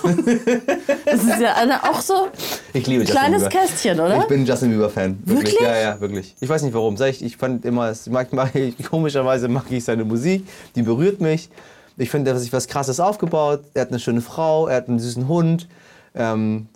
Das 1.05 1.25
ist 1.25 1.41
ja 1.41 1.81
auch 1.91 2.01
so 2.01 2.29
Ich 2.75 2.87
liebe 2.87 3.03
Justin 3.03 3.17
kleines 3.17 3.45
Bieber. 3.45 3.61
Kästchen, 3.61 3.99
oder? 3.99 4.19
Ich 4.19 4.25
bin 4.27 4.45
Justin 4.45 4.71
Bieber-Fan. 4.71 5.19
Wirklich? 5.25 5.59
Ja, 5.61 5.77
ja, 5.77 6.01
wirklich. 6.01 6.37
Ich 6.41 6.49
weiß 6.49 6.63
nicht 6.63 6.75
warum. 6.75 7.01
Ich, 7.01 7.25
ich 7.25 7.37
fand 7.37 7.65
immer, 7.65 7.93
mag, 8.11 8.33
mag, 8.35 8.53
komischerweise 8.91 9.49
mag 9.49 9.65
ich 9.71 9.85
seine 9.85 10.05
Musik, 10.05 10.47
die 10.75 10.83
berührt 10.83 11.21
mich. 11.21 11.49
Ich 11.97 12.11
finde, 12.11 12.31
er 12.31 12.35
hat 12.35 12.43
sich 12.43 12.53
was 12.53 12.69
Krasses 12.69 13.01
aufgebaut. 13.01 13.65
Er 13.75 13.83
hat 13.83 13.89
eine 13.89 13.99
schöne 13.99 14.21
Frau, 14.21 14.69
er 14.69 14.77
hat 14.77 14.89
einen 14.89 14.99
süßen 14.99 15.27
Hund. 15.27 15.67
Ähm, 16.15 16.69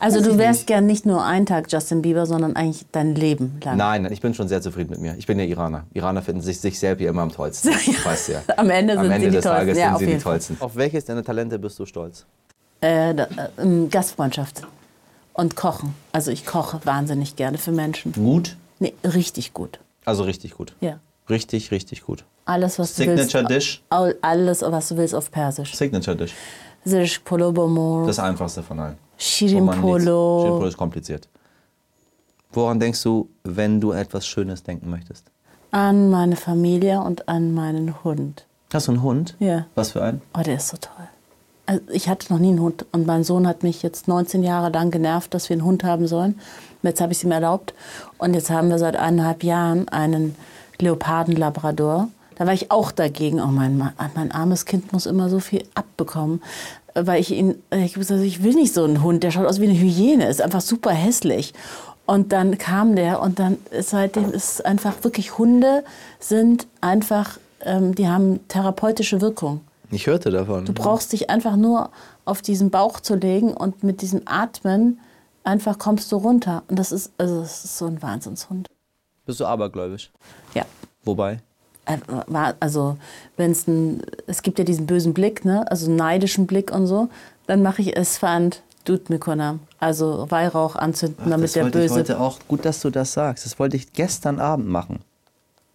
Also 0.00 0.20
du 0.22 0.38
wärst 0.38 0.60
nicht. 0.60 0.66
gern 0.68 0.86
nicht 0.86 1.06
nur 1.06 1.24
einen 1.24 1.46
Tag 1.46 1.70
Justin 1.72 2.02
Bieber, 2.02 2.26
sondern 2.26 2.54
eigentlich 2.56 2.86
dein 2.92 3.14
Leben 3.14 3.58
lang. 3.64 3.76
nein, 3.76 4.02
nein, 4.02 4.12
ich 4.12 4.20
bin 4.20 4.32
schon 4.34 4.46
sehr 4.48 4.60
zufrieden 4.62 4.90
mit 4.90 5.00
mir. 5.00 5.16
Ich 5.18 5.26
bin 5.26 5.38
ja 5.38 5.44
Iraner. 5.44 5.84
Iraner 5.94 6.22
finden 6.22 6.40
sich, 6.40 6.60
sich 6.60 6.78
selbst 6.78 7.02
ja 7.02 7.10
immer 7.10 7.22
am 7.22 7.32
tollsten. 7.32 7.70
Weißt 8.04 8.28
du 8.28 8.32
ja. 8.32 8.42
Am 8.56 8.70
Ende 8.70 8.92
sind 8.94 9.00
Am 9.00 9.06
sie 9.08 9.12
Ende 9.14 9.26
die 9.28 9.34
des 9.36 9.44
Tollsten. 9.44 9.58
Tages 9.66 9.78
Ja, 9.78 9.84
sind 9.86 9.94
auf 9.94 10.00
sie 10.00 10.06
die. 10.06 10.18
Tollsten. 10.18 10.56
Auf 10.60 10.76
welches 10.76 11.04
deiner 11.04 11.24
Talente 11.24 11.58
bist 11.58 11.78
du 11.78 11.86
stolz? 11.86 12.24
Äh, 12.80 13.14
da, 13.14 13.24
äh, 13.24 13.28
ähm, 13.62 13.90
Gastfreundschaft 13.90 14.62
und 15.32 15.56
Kochen. 15.56 15.94
Also 16.12 16.30
ich 16.30 16.46
koche 16.46 16.80
wahnsinnig 16.84 17.34
gerne 17.36 17.58
für 17.58 17.72
Menschen. 17.72 18.12
Gut? 18.12 18.56
Nee, 18.78 18.94
richtig 19.04 19.52
gut. 19.52 19.80
Also 20.04 20.22
richtig 20.22 20.54
gut. 20.54 20.74
Ja. 20.80 21.00
Richtig, 21.28 21.70
richtig 21.72 22.04
gut. 22.04 22.24
Alles, 22.44 22.78
was 22.78 22.94
du 22.94 23.02
Signature 23.02 23.42
willst. 23.48 23.50
Dish? 23.50 23.82
All- 23.90 24.16
Alles, 24.22 24.62
was 24.62 24.88
du 24.88 24.96
willst 24.96 25.14
auf 25.14 25.30
Persisch. 25.30 25.74
Signature 25.74 26.16
Dish. 26.16 26.32
Das 26.84 28.18
einfachste 28.18 28.62
von 28.62 28.78
allen. 28.80 28.96
Shirin 29.18 29.66
Woran 29.66 29.82
liegt's? 29.82 30.04
Schön 30.04 30.04
polo. 30.04 30.44
Polo 30.48 30.66
ist 30.66 30.76
kompliziert. 30.76 31.28
Woran 32.52 32.80
denkst 32.80 33.02
du, 33.02 33.28
wenn 33.44 33.80
du 33.80 33.92
etwas 33.92 34.26
Schönes 34.26 34.62
denken 34.62 34.88
möchtest? 34.88 35.26
An 35.70 36.10
meine 36.10 36.36
Familie 36.36 37.00
und 37.02 37.28
an 37.28 37.52
meinen 37.52 38.02
Hund. 38.04 38.46
Hast 38.72 38.88
du 38.88 38.92
einen 38.92 39.02
Hund? 39.02 39.36
Ja. 39.38 39.66
Was 39.74 39.92
für 39.92 40.02
einen? 40.02 40.22
Oh, 40.36 40.42
der 40.42 40.56
ist 40.56 40.68
so 40.68 40.76
toll. 40.78 41.08
Also 41.66 41.82
ich 41.90 42.08
hatte 42.08 42.32
noch 42.32 42.40
nie 42.40 42.48
einen 42.48 42.60
Hund 42.60 42.86
und 42.92 43.06
mein 43.06 43.24
Sohn 43.24 43.46
hat 43.46 43.62
mich 43.62 43.82
jetzt 43.82 44.08
19 44.08 44.42
Jahre 44.42 44.70
lang 44.70 44.90
genervt, 44.90 45.34
dass 45.34 45.50
wir 45.50 45.54
einen 45.54 45.64
Hund 45.64 45.84
haben 45.84 46.06
sollen. 46.06 46.32
Und 46.82 46.88
jetzt 46.88 47.02
habe 47.02 47.12
ich 47.12 47.18
es 47.18 47.24
ihm 47.24 47.32
erlaubt 47.32 47.74
und 48.16 48.32
jetzt 48.32 48.48
haben 48.48 48.70
wir 48.70 48.78
seit 48.78 48.96
eineinhalb 48.96 49.44
Jahren 49.44 49.86
einen 49.88 50.34
Leoparden-Labrador. 50.78 52.08
Da 52.36 52.46
war 52.46 52.54
ich 52.54 52.70
auch 52.70 52.90
dagegen. 52.90 53.40
Oh, 53.40 53.48
mein, 53.48 53.92
mein 54.14 54.32
armes 54.32 54.64
Kind 54.64 54.92
muss 54.94 55.04
immer 55.04 55.28
so 55.28 55.40
viel 55.40 55.64
abbekommen, 55.74 56.40
weil 57.06 57.20
ich 57.20 57.30
ihn, 57.30 57.62
ich, 57.70 57.96
also 57.96 58.16
ich 58.16 58.42
will 58.42 58.54
nicht 58.54 58.74
so 58.74 58.84
einen 58.84 59.02
Hund, 59.02 59.22
der 59.22 59.30
schaut 59.30 59.46
aus 59.46 59.60
wie 59.60 59.68
eine 59.68 59.78
Hyäne, 59.78 60.28
ist 60.28 60.42
einfach 60.42 60.60
super 60.60 60.90
hässlich. 60.90 61.54
Und 62.06 62.32
dann 62.32 62.56
kam 62.56 62.96
der 62.96 63.20
und 63.20 63.38
dann 63.38 63.58
seitdem 63.80 64.32
ist 64.32 64.64
einfach 64.64 65.04
wirklich 65.04 65.36
Hunde 65.36 65.84
sind 66.18 66.66
einfach, 66.80 67.38
ähm, 67.60 67.94
die 67.94 68.08
haben 68.08 68.40
therapeutische 68.48 69.20
Wirkung. 69.20 69.60
Ich 69.90 70.06
hörte 70.06 70.30
davon. 70.30 70.64
Du 70.64 70.72
brauchst 70.72 71.12
dich 71.12 71.28
einfach 71.30 71.56
nur 71.56 71.90
auf 72.24 72.42
diesen 72.42 72.70
Bauch 72.70 73.00
zu 73.00 73.14
legen 73.14 73.52
und 73.54 73.82
mit 73.82 74.02
diesem 74.02 74.22
Atmen 74.24 75.00
einfach 75.44 75.78
kommst 75.78 76.10
du 76.12 76.16
runter. 76.16 76.62
Und 76.68 76.78
das 76.78 76.92
ist, 76.92 77.12
also 77.18 77.40
das 77.40 77.64
ist 77.64 77.78
so 77.78 77.86
ein 77.86 78.00
Wahnsinnshund. 78.02 78.68
Bist 79.26 79.40
du 79.40 79.46
abergläubisch? 79.46 80.10
Ja. 80.54 80.64
Wobei? 81.04 81.40
Äh, 81.88 82.52
Also, 82.60 82.96
wenn 83.36 83.50
es 83.52 83.66
ein, 83.66 84.02
es 84.26 84.42
gibt 84.42 84.58
ja 84.58 84.64
diesen 84.64 84.86
bösen 84.86 85.14
Blick, 85.14 85.44
ne? 85.44 85.68
also 85.70 85.86
einen 85.86 85.96
neidischen 85.96 86.46
Blick 86.46 86.70
und 86.72 86.86
so, 86.86 87.08
dann 87.46 87.62
mache 87.62 87.82
ich 87.82 87.96
es 87.96 88.18
fand, 88.18 88.62
tut 88.84 89.10
mir 89.10 89.18
Konam. 89.18 89.60
Also 89.80 90.26
Weihrauch 90.30 90.76
anzünden, 90.76 91.30
damit 91.30 91.54
der 91.54 91.64
wollte 91.64 91.78
ich 91.78 91.84
Böse. 91.88 92.00
heute 92.00 92.20
auch. 92.20 92.38
Gut, 92.48 92.64
dass 92.64 92.80
du 92.80 92.90
das 92.90 93.12
sagst. 93.12 93.46
Das 93.46 93.58
wollte 93.58 93.76
ich 93.76 93.92
gestern 93.92 94.38
Abend 94.40 94.68
machen. 94.68 95.00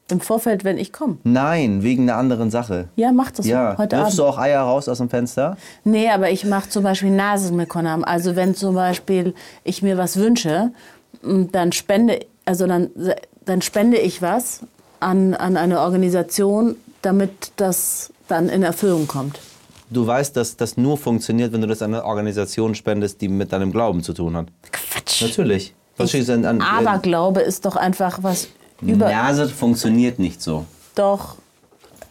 Im 0.10 0.20
Vorfeld, 0.20 0.64
wenn 0.66 0.78
ich 0.78 0.92
komme. 0.92 1.18
Nein, 1.24 1.82
wegen 1.82 2.04
einer 2.04 2.18
anderen 2.20 2.52
Sache. 2.52 2.90
Ja, 2.98 3.12
mach 3.14 3.32
das 3.32 3.46
Ja, 3.48 3.76
heute 3.78 3.96
wirfst 3.96 4.20
Abend. 4.20 4.20
du 4.20 4.24
auch 4.26 4.38
Eier 4.38 4.62
raus 4.62 4.90
aus 4.90 4.98
dem 4.98 5.10
Fenster? 5.10 5.56
Nee, 5.86 6.10
aber 6.10 6.30
ich 6.30 6.44
mache 6.46 6.70
zum 6.70 6.84
Beispiel 6.84 7.10
Nasenmekonam. 7.10 8.04
Also 8.04 8.36
wenn 8.36 8.54
zum 8.54 8.76
Beispiel 8.76 9.34
ich 9.64 9.82
mir 9.82 9.98
was 9.98 10.18
wünsche, 10.18 10.72
dann 11.24 11.72
spende, 11.72 12.20
also 12.44 12.68
dann, 12.68 12.90
dann 13.46 13.62
spende 13.62 13.98
ich 13.98 14.22
was 14.22 14.60
an, 15.04 15.34
an 15.34 15.58
eine 15.58 15.82
Organisation, 15.82 16.76
damit 17.02 17.52
das 17.58 18.12
dann 18.28 18.50
in 18.50 18.64
Erfüllung 18.64 19.08
kommt. 19.08 19.40
Du 19.90 20.08
weißt, 20.08 20.36
dass 20.36 20.58
das 20.58 20.78
nur 20.78 20.98
funktioniert, 20.98 21.54
wenn 21.54 21.62
du 21.62 21.68
das 21.68 21.82
an 21.82 21.94
eine 21.94 22.06
Organisation 22.06 22.74
spendest, 22.74 23.22
die 23.22 23.28
mit 23.28 23.54
deinem 23.54 23.72
Glauben 23.72 24.02
zu 24.02 24.14
tun 24.14 24.36
hat. 24.36 24.48
Quatsch. 24.72 25.22
Natürlich. 25.22 25.76
Was 25.98 26.10
steht 26.10 26.28
denn 26.28 26.46
an? 26.46 26.62
Aberglaube 26.62 27.42
ist 27.42 27.66
doch 27.66 27.76
einfach 27.76 28.20
was 28.24 28.48
über. 28.82 29.10
Nase 29.10 29.48
funktioniert 29.48 30.18
nicht 30.18 30.42
so. 30.42 30.66
Doch. 30.96 31.36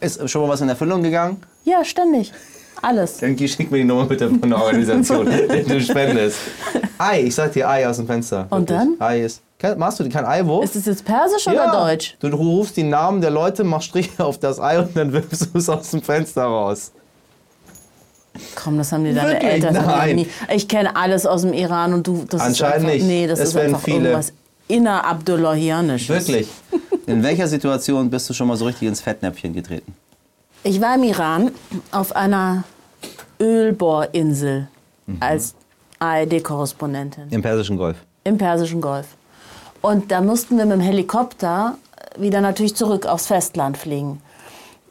Ist 0.01 0.29
schon 0.31 0.43
mal 0.43 0.49
was 0.49 0.61
in 0.61 0.69
Erfüllung 0.69 1.03
gegangen? 1.03 1.43
Ja, 1.65 1.85
ständig. 1.85 2.33
Alles. 2.81 3.19
Dann 3.19 3.39
schick 3.39 3.71
mir 3.71 3.79
die 3.79 3.85
Nummer 3.85 4.07
bitte 4.07 4.29
von 4.29 4.49
der 4.51 4.61
Organisation, 4.61 5.27
die 5.31 5.63
du 5.63 5.81
spendest. 5.81 6.39
Ei, 6.99 7.23
ich 7.23 7.35
sag 7.35 7.53
dir 7.53 7.69
Ei 7.69 7.89
aus 7.89 7.97
dem 7.97 8.07
Fenster. 8.07 8.47
Und 8.51 8.69
Wirklich. 8.69 8.79
dann? 8.79 8.97
Ei 9.01 9.23
ist. 9.23 9.41
Machst 9.77 10.01
du 10.01 10.09
kein 10.09 10.25
Eiwurf? 10.25 10.65
Ist 10.65 10.77
es 10.77 10.87
jetzt 10.87 11.05
Persisch 11.05 11.47
oder 11.47 11.71
Deutsch? 11.71 12.17
Du 12.21 12.29
rufst 12.29 12.77
die 12.77 12.83
Namen 12.83 13.21
der 13.21 13.31
Leute, 13.31 13.65
machst 13.65 13.89
Striche 13.89 14.25
auf 14.25 14.39
das 14.39 14.61
Ei 14.61 14.79
und 14.81 14.97
dann 14.97 15.13
wirfst 15.13 15.49
du 15.53 15.59
es 15.59 15.69
aus 15.69 15.91
dem 15.91 16.03
Fenster 16.03 16.45
raus. 16.45 16.93
Komm, 18.57 18.79
das 18.79 18.91
haben 18.93 19.05
die 19.05 19.13
deine 19.15 19.33
Wirklich? 19.33 19.51
Eltern 19.53 19.75
das 19.75 19.87
Nein. 19.87 20.17
nie. 20.17 20.27
Ich 20.55 20.67
kenne 20.67 20.97
alles 20.97 21.27
aus 21.27 21.43
dem 21.43 21.53
Iran 21.53 21.93
und 21.93 22.07
du. 22.07 22.25
Das 22.29 22.41
Anscheinend 22.41 22.77
ist 22.77 22.83
einfach, 22.85 22.95
nicht. 22.95 23.07
Nee, 23.07 23.27
das 23.27 23.39
Es 23.39 23.49
ist 23.51 23.57
einfach 23.57 23.81
viele. 23.81 23.97
irgendwas 24.09 24.33
innerabdullahianisches. 24.69 26.09
Wirklich. 26.29 26.49
In 27.07 27.23
welcher 27.23 27.47
Situation 27.47 28.09
bist 28.11 28.29
du 28.31 28.33
schon 28.35 28.49
mal 28.49 28.57
so 28.57 28.65
richtig 28.65 28.87
ins 28.89 29.01
Fettnäpfchen 29.01 29.53
getreten? 29.53 29.93
Ich 30.63 30.81
war 30.81 30.95
im 30.95 31.03
Iran 31.03 31.51
auf 31.91 32.15
einer 32.15 32.63
Ölbohrinsel 33.41 34.69
als 35.19 35.55
ARD-Korrespondentin 35.99 37.25
Im 37.31 37.43
Persischen 37.43 37.77
Golf. 37.77 37.97
im 38.23 38.39
Persischen 38.39 38.81
Golf. 38.81 39.07
Und 39.83 40.13
da 40.13 40.21
mussten 40.21 40.57
wir 40.57 40.65
mit 40.65 40.75
dem 40.75 40.81
Helikopter 40.81 41.77
wieder 42.17 42.41
natürlich 42.41 42.75
zurück 42.75 43.07
aufs 43.07 43.27
Festland 43.27 43.77
fliegen. 43.77 44.23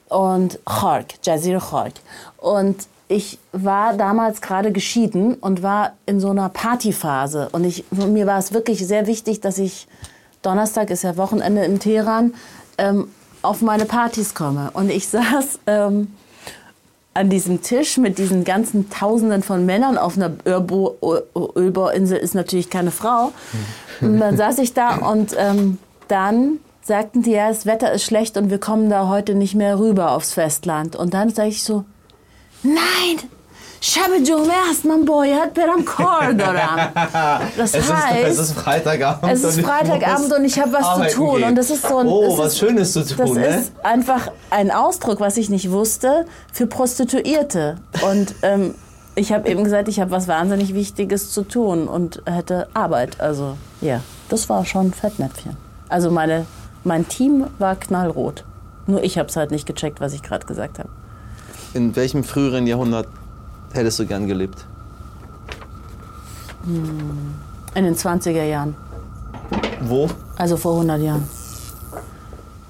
Und 0.09 0.59
Khark, 0.65 1.05
Jazir 1.23 1.59
Khark. 1.59 1.93
Und 2.37 2.87
ich 3.07 3.39
war 3.53 3.93
damals 3.93 4.41
gerade 4.41 4.71
geschieden 4.71 5.35
und 5.35 5.63
war 5.63 5.93
in 6.05 6.19
so 6.19 6.29
einer 6.29 6.49
Partyphase. 6.49 7.49
Und 7.51 7.63
ich, 7.63 7.85
mir 7.91 8.27
war 8.27 8.37
es 8.37 8.53
wirklich 8.53 8.85
sehr 8.85 9.07
wichtig, 9.07 9.39
dass 9.41 9.57
ich, 9.57 9.87
Donnerstag 10.41 10.89
ist 10.89 11.03
ja 11.03 11.17
Wochenende 11.17 11.63
in 11.63 11.79
Teheran, 11.79 12.33
ähm, 12.77 13.07
auf 13.41 13.61
meine 13.61 13.85
Partys 13.85 14.33
komme. 14.33 14.71
Und 14.73 14.89
ich 14.89 15.07
saß 15.07 15.59
ähm, 15.67 16.13
an 17.13 17.29
diesem 17.29 17.61
Tisch 17.61 17.97
mit 17.97 18.17
diesen 18.17 18.43
ganzen 18.43 18.89
Tausenden 18.89 19.43
von 19.43 19.65
Männern 19.65 19.97
auf 19.97 20.15
einer 20.15 20.31
Ölbohrinsel 20.45 22.17
ist 22.17 22.35
natürlich 22.35 22.69
keine 22.69 22.91
Frau. 22.91 23.33
Und 24.01 24.19
dann 24.19 24.37
saß 24.37 24.57
ich 24.59 24.73
da 24.73 24.95
und 24.95 25.35
ähm, 25.37 25.77
dann 26.07 26.59
sagten 26.83 27.21
die, 27.21 27.31
ja, 27.31 27.47
das 27.49 27.65
Wetter 27.65 27.91
ist 27.91 28.03
schlecht 28.03 28.37
und 28.37 28.49
wir 28.49 28.59
kommen 28.59 28.89
da 28.89 29.07
heute 29.07 29.35
nicht 29.35 29.55
mehr 29.55 29.79
rüber 29.79 30.11
aufs 30.11 30.33
Festland. 30.33 30.95
Und 30.95 31.13
dann 31.13 31.29
sage 31.29 31.49
ich 31.49 31.63
so, 31.63 31.85
nein, 32.63 33.29
Shabe 33.83 34.17
Jume 34.23 34.51
hast 34.69 34.85
man 34.85 35.05
boy, 35.05 35.31
hat 35.33 35.55
Peram 35.55 35.83
Cordora. 35.83 36.91
Das 37.57 37.73
Es 37.73 37.85
ist, 37.85 37.91
heißt, 37.95 38.27
es 38.27 38.37
ist 38.37 38.51
Freitagabend. 38.53 39.31
es 39.31 39.43
ist 39.43 39.55
und 39.55 39.59
ich 39.61 39.65
Freitagabend 39.65 40.33
und 40.33 40.45
ich 40.45 40.59
habe 40.59 40.73
was 40.73 41.09
zu 41.09 41.15
tun. 41.15 41.37
gehen. 41.37 41.47
Und 41.49 41.55
das 41.55 41.71
ist 41.71 41.87
so 41.87 41.97
ein. 41.97 42.05
Oh, 42.07 42.31
es 42.33 42.37
was 42.37 42.47
ist, 42.53 42.59
Schönes 42.59 42.93
zu 42.93 43.03
tun, 43.03 43.17
Das 43.17 43.31
ne? 43.31 43.45
ist 43.57 43.71
einfach 43.83 44.31
ein 44.51 44.69
Ausdruck, 44.69 45.19
was 45.19 45.35
ich 45.37 45.49
nicht 45.49 45.71
wusste, 45.71 46.25
für 46.53 46.67
Prostituierte. 46.67 47.77
Und 48.07 48.35
ähm, 48.43 48.75
ich 49.15 49.33
habe 49.33 49.49
eben 49.49 49.63
gesagt, 49.63 49.87
ich 49.87 49.99
habe 49.99 50.11
was 50.11 50.27
wahnsinnig 50.27 50.73
Wichtiges 50.73 51.31
zu 51.31 51.43
tun 51.43 51.87
und 51.87 52.21
hätte 52.25 52.67
Arbeit. 52.73 53.19
Also, 53.19 53.57
ja, 53.81 54.01
das 54.29 54.49
war 54.49 54.65
schon 54.65 54.87
ein 54.87 54.93
Fettnäpfchen. 54.93 55.57
Also, 55.89 56.11
meine, 56.11 56.45
mein 56.83 57.07
Team 57.07 57.47
war 57.59 57.75
knallrot. 57.75 58.45
Nur 58.87 59.03
ich 59.03 59.17
habe 59.17 59.29
es 59.29 59.35
halt 59.35 59.51
nicht 59.51 59.65
gecheckt, 59.65 60.01
was 60.01 60.13
ich 60.13 60.23
gerade 60.23 60.45
gesagt 60.45 60.79
habe. 60.79 60.89
In 61.73 61.95
welchem 61.95 62.23
früheren 62.23 62.67
Jahrhundert 62.67 63.07
hättest 63.73 63.99
du 63.99 64.05
gern 64.05 64.27
gelebt? 64.27 64.65
In 66.65 67.85
den 67.85 67.95
20er 67.95 68.43
Jahren. 68.43 68.75
Wo? 69.81 70.09
Also 70.37 70.57
vor 70.57 70.73
100 70.73 71.01
Jahren. 71.01 71.27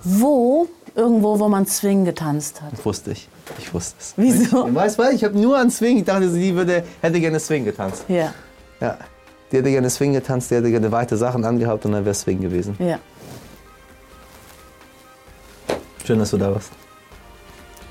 Wo? 0.04 0.67
Irgendwo, 0.95 1.39
wo 1.39 1.47
man 1.47 1.65
Swing 1.65 2.04
getanzt 2.06 2.62
hat. 2.62 2.86
Wusste 2.86 3.12
ich. 3.12 3.30
Ich 3.58 3.73
wusste 3.73 3.95
es. 3.99 4.13
Wieso? 4.17 4.73
Weißt 4.73 4.99
du, 4.99 5.04
ich 5.12 5.23
habe 5.23 5.39
nur 5.39 5.58
an 5.58 5.71
Swing, 5.71 5.97
ich 5.99 6.04
dachte, 6.06 6.30
sie 6.30 6.54
würde, 6.56 6.84
hätte 7.01 7.19
gerne 7.19 7.39
Swing 7.39 7.63
getanzt. 7.65 8.06
Ja, 8.08 8.34
Ja. 8.80 8.97
Die 9.51 9.58
hätte 9.58 9.69
gerne 9.69 9.89
Swing 9.89 10.13
getanzt, 10.13 10.49
die 10.49 10.56
hätte 10.56 10.71
gerne 10.71 10.91
weite 10.93 11.17
Sachen 11.17 11.43
angehabt 11.43 11.86
und 11.86 11.91
dann 11.91 12.06
wäre 12.06 12.15
Swing 12.15 12.39
gewesen. 12.41 12.75
ja. 12.80 12.99
Schön, 16.06 16.17
dass 16.19 16.32
du 16.32 16.38
da 16.38 16.54
warst. 16.54 16.71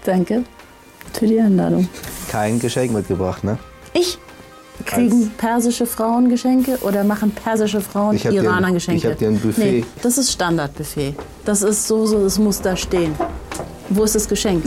Danke 0.05 0.43
für 1.13 1.27
die 1.27 1.41
Einladung. 1.41 1.89
Kein 2.31 2.59
Geschenk 2.59 2.93
mitgebracht, 2.93 3.45
ne? 3.45 3.59
Ich? 3.93 4.19
Kriegen 4.85 5.31
persische 5.37 5.87
Frauen 5.87 6.29
Geschenke 6.29 6.79
oder 6.83 7.05
machen 7.05 7.31
persische 7.31 7.81
Frauen 7.81 8.17
dir 8.17 8.41
ein- 8.41 8.45
Iraner 8.45 8.73
Geschenke? 8.73 9.07
ich 9.07 9.13
hab 9.13 9.19
dir 9.19 9.29
ein 9.29 9.39
Buffet. 9.39 9.65
Nee, 9.81 9.85
das 10.03 10.19
ist 10.19 10.31
Standardbuffet. 10.33 11.15
Das 11.45 11.63
ist 11.63 11.87
so, 11.87 12.07
so, 12.07 12.23
das 12.25 12.39
muss 12.39 12.61
da 12.61 12.77
stehen. 12.77 13.15
Wo 13.89 14.05
ist 14.05 14.15
das 14.15 14.29
Geschenk? 14.29 14.65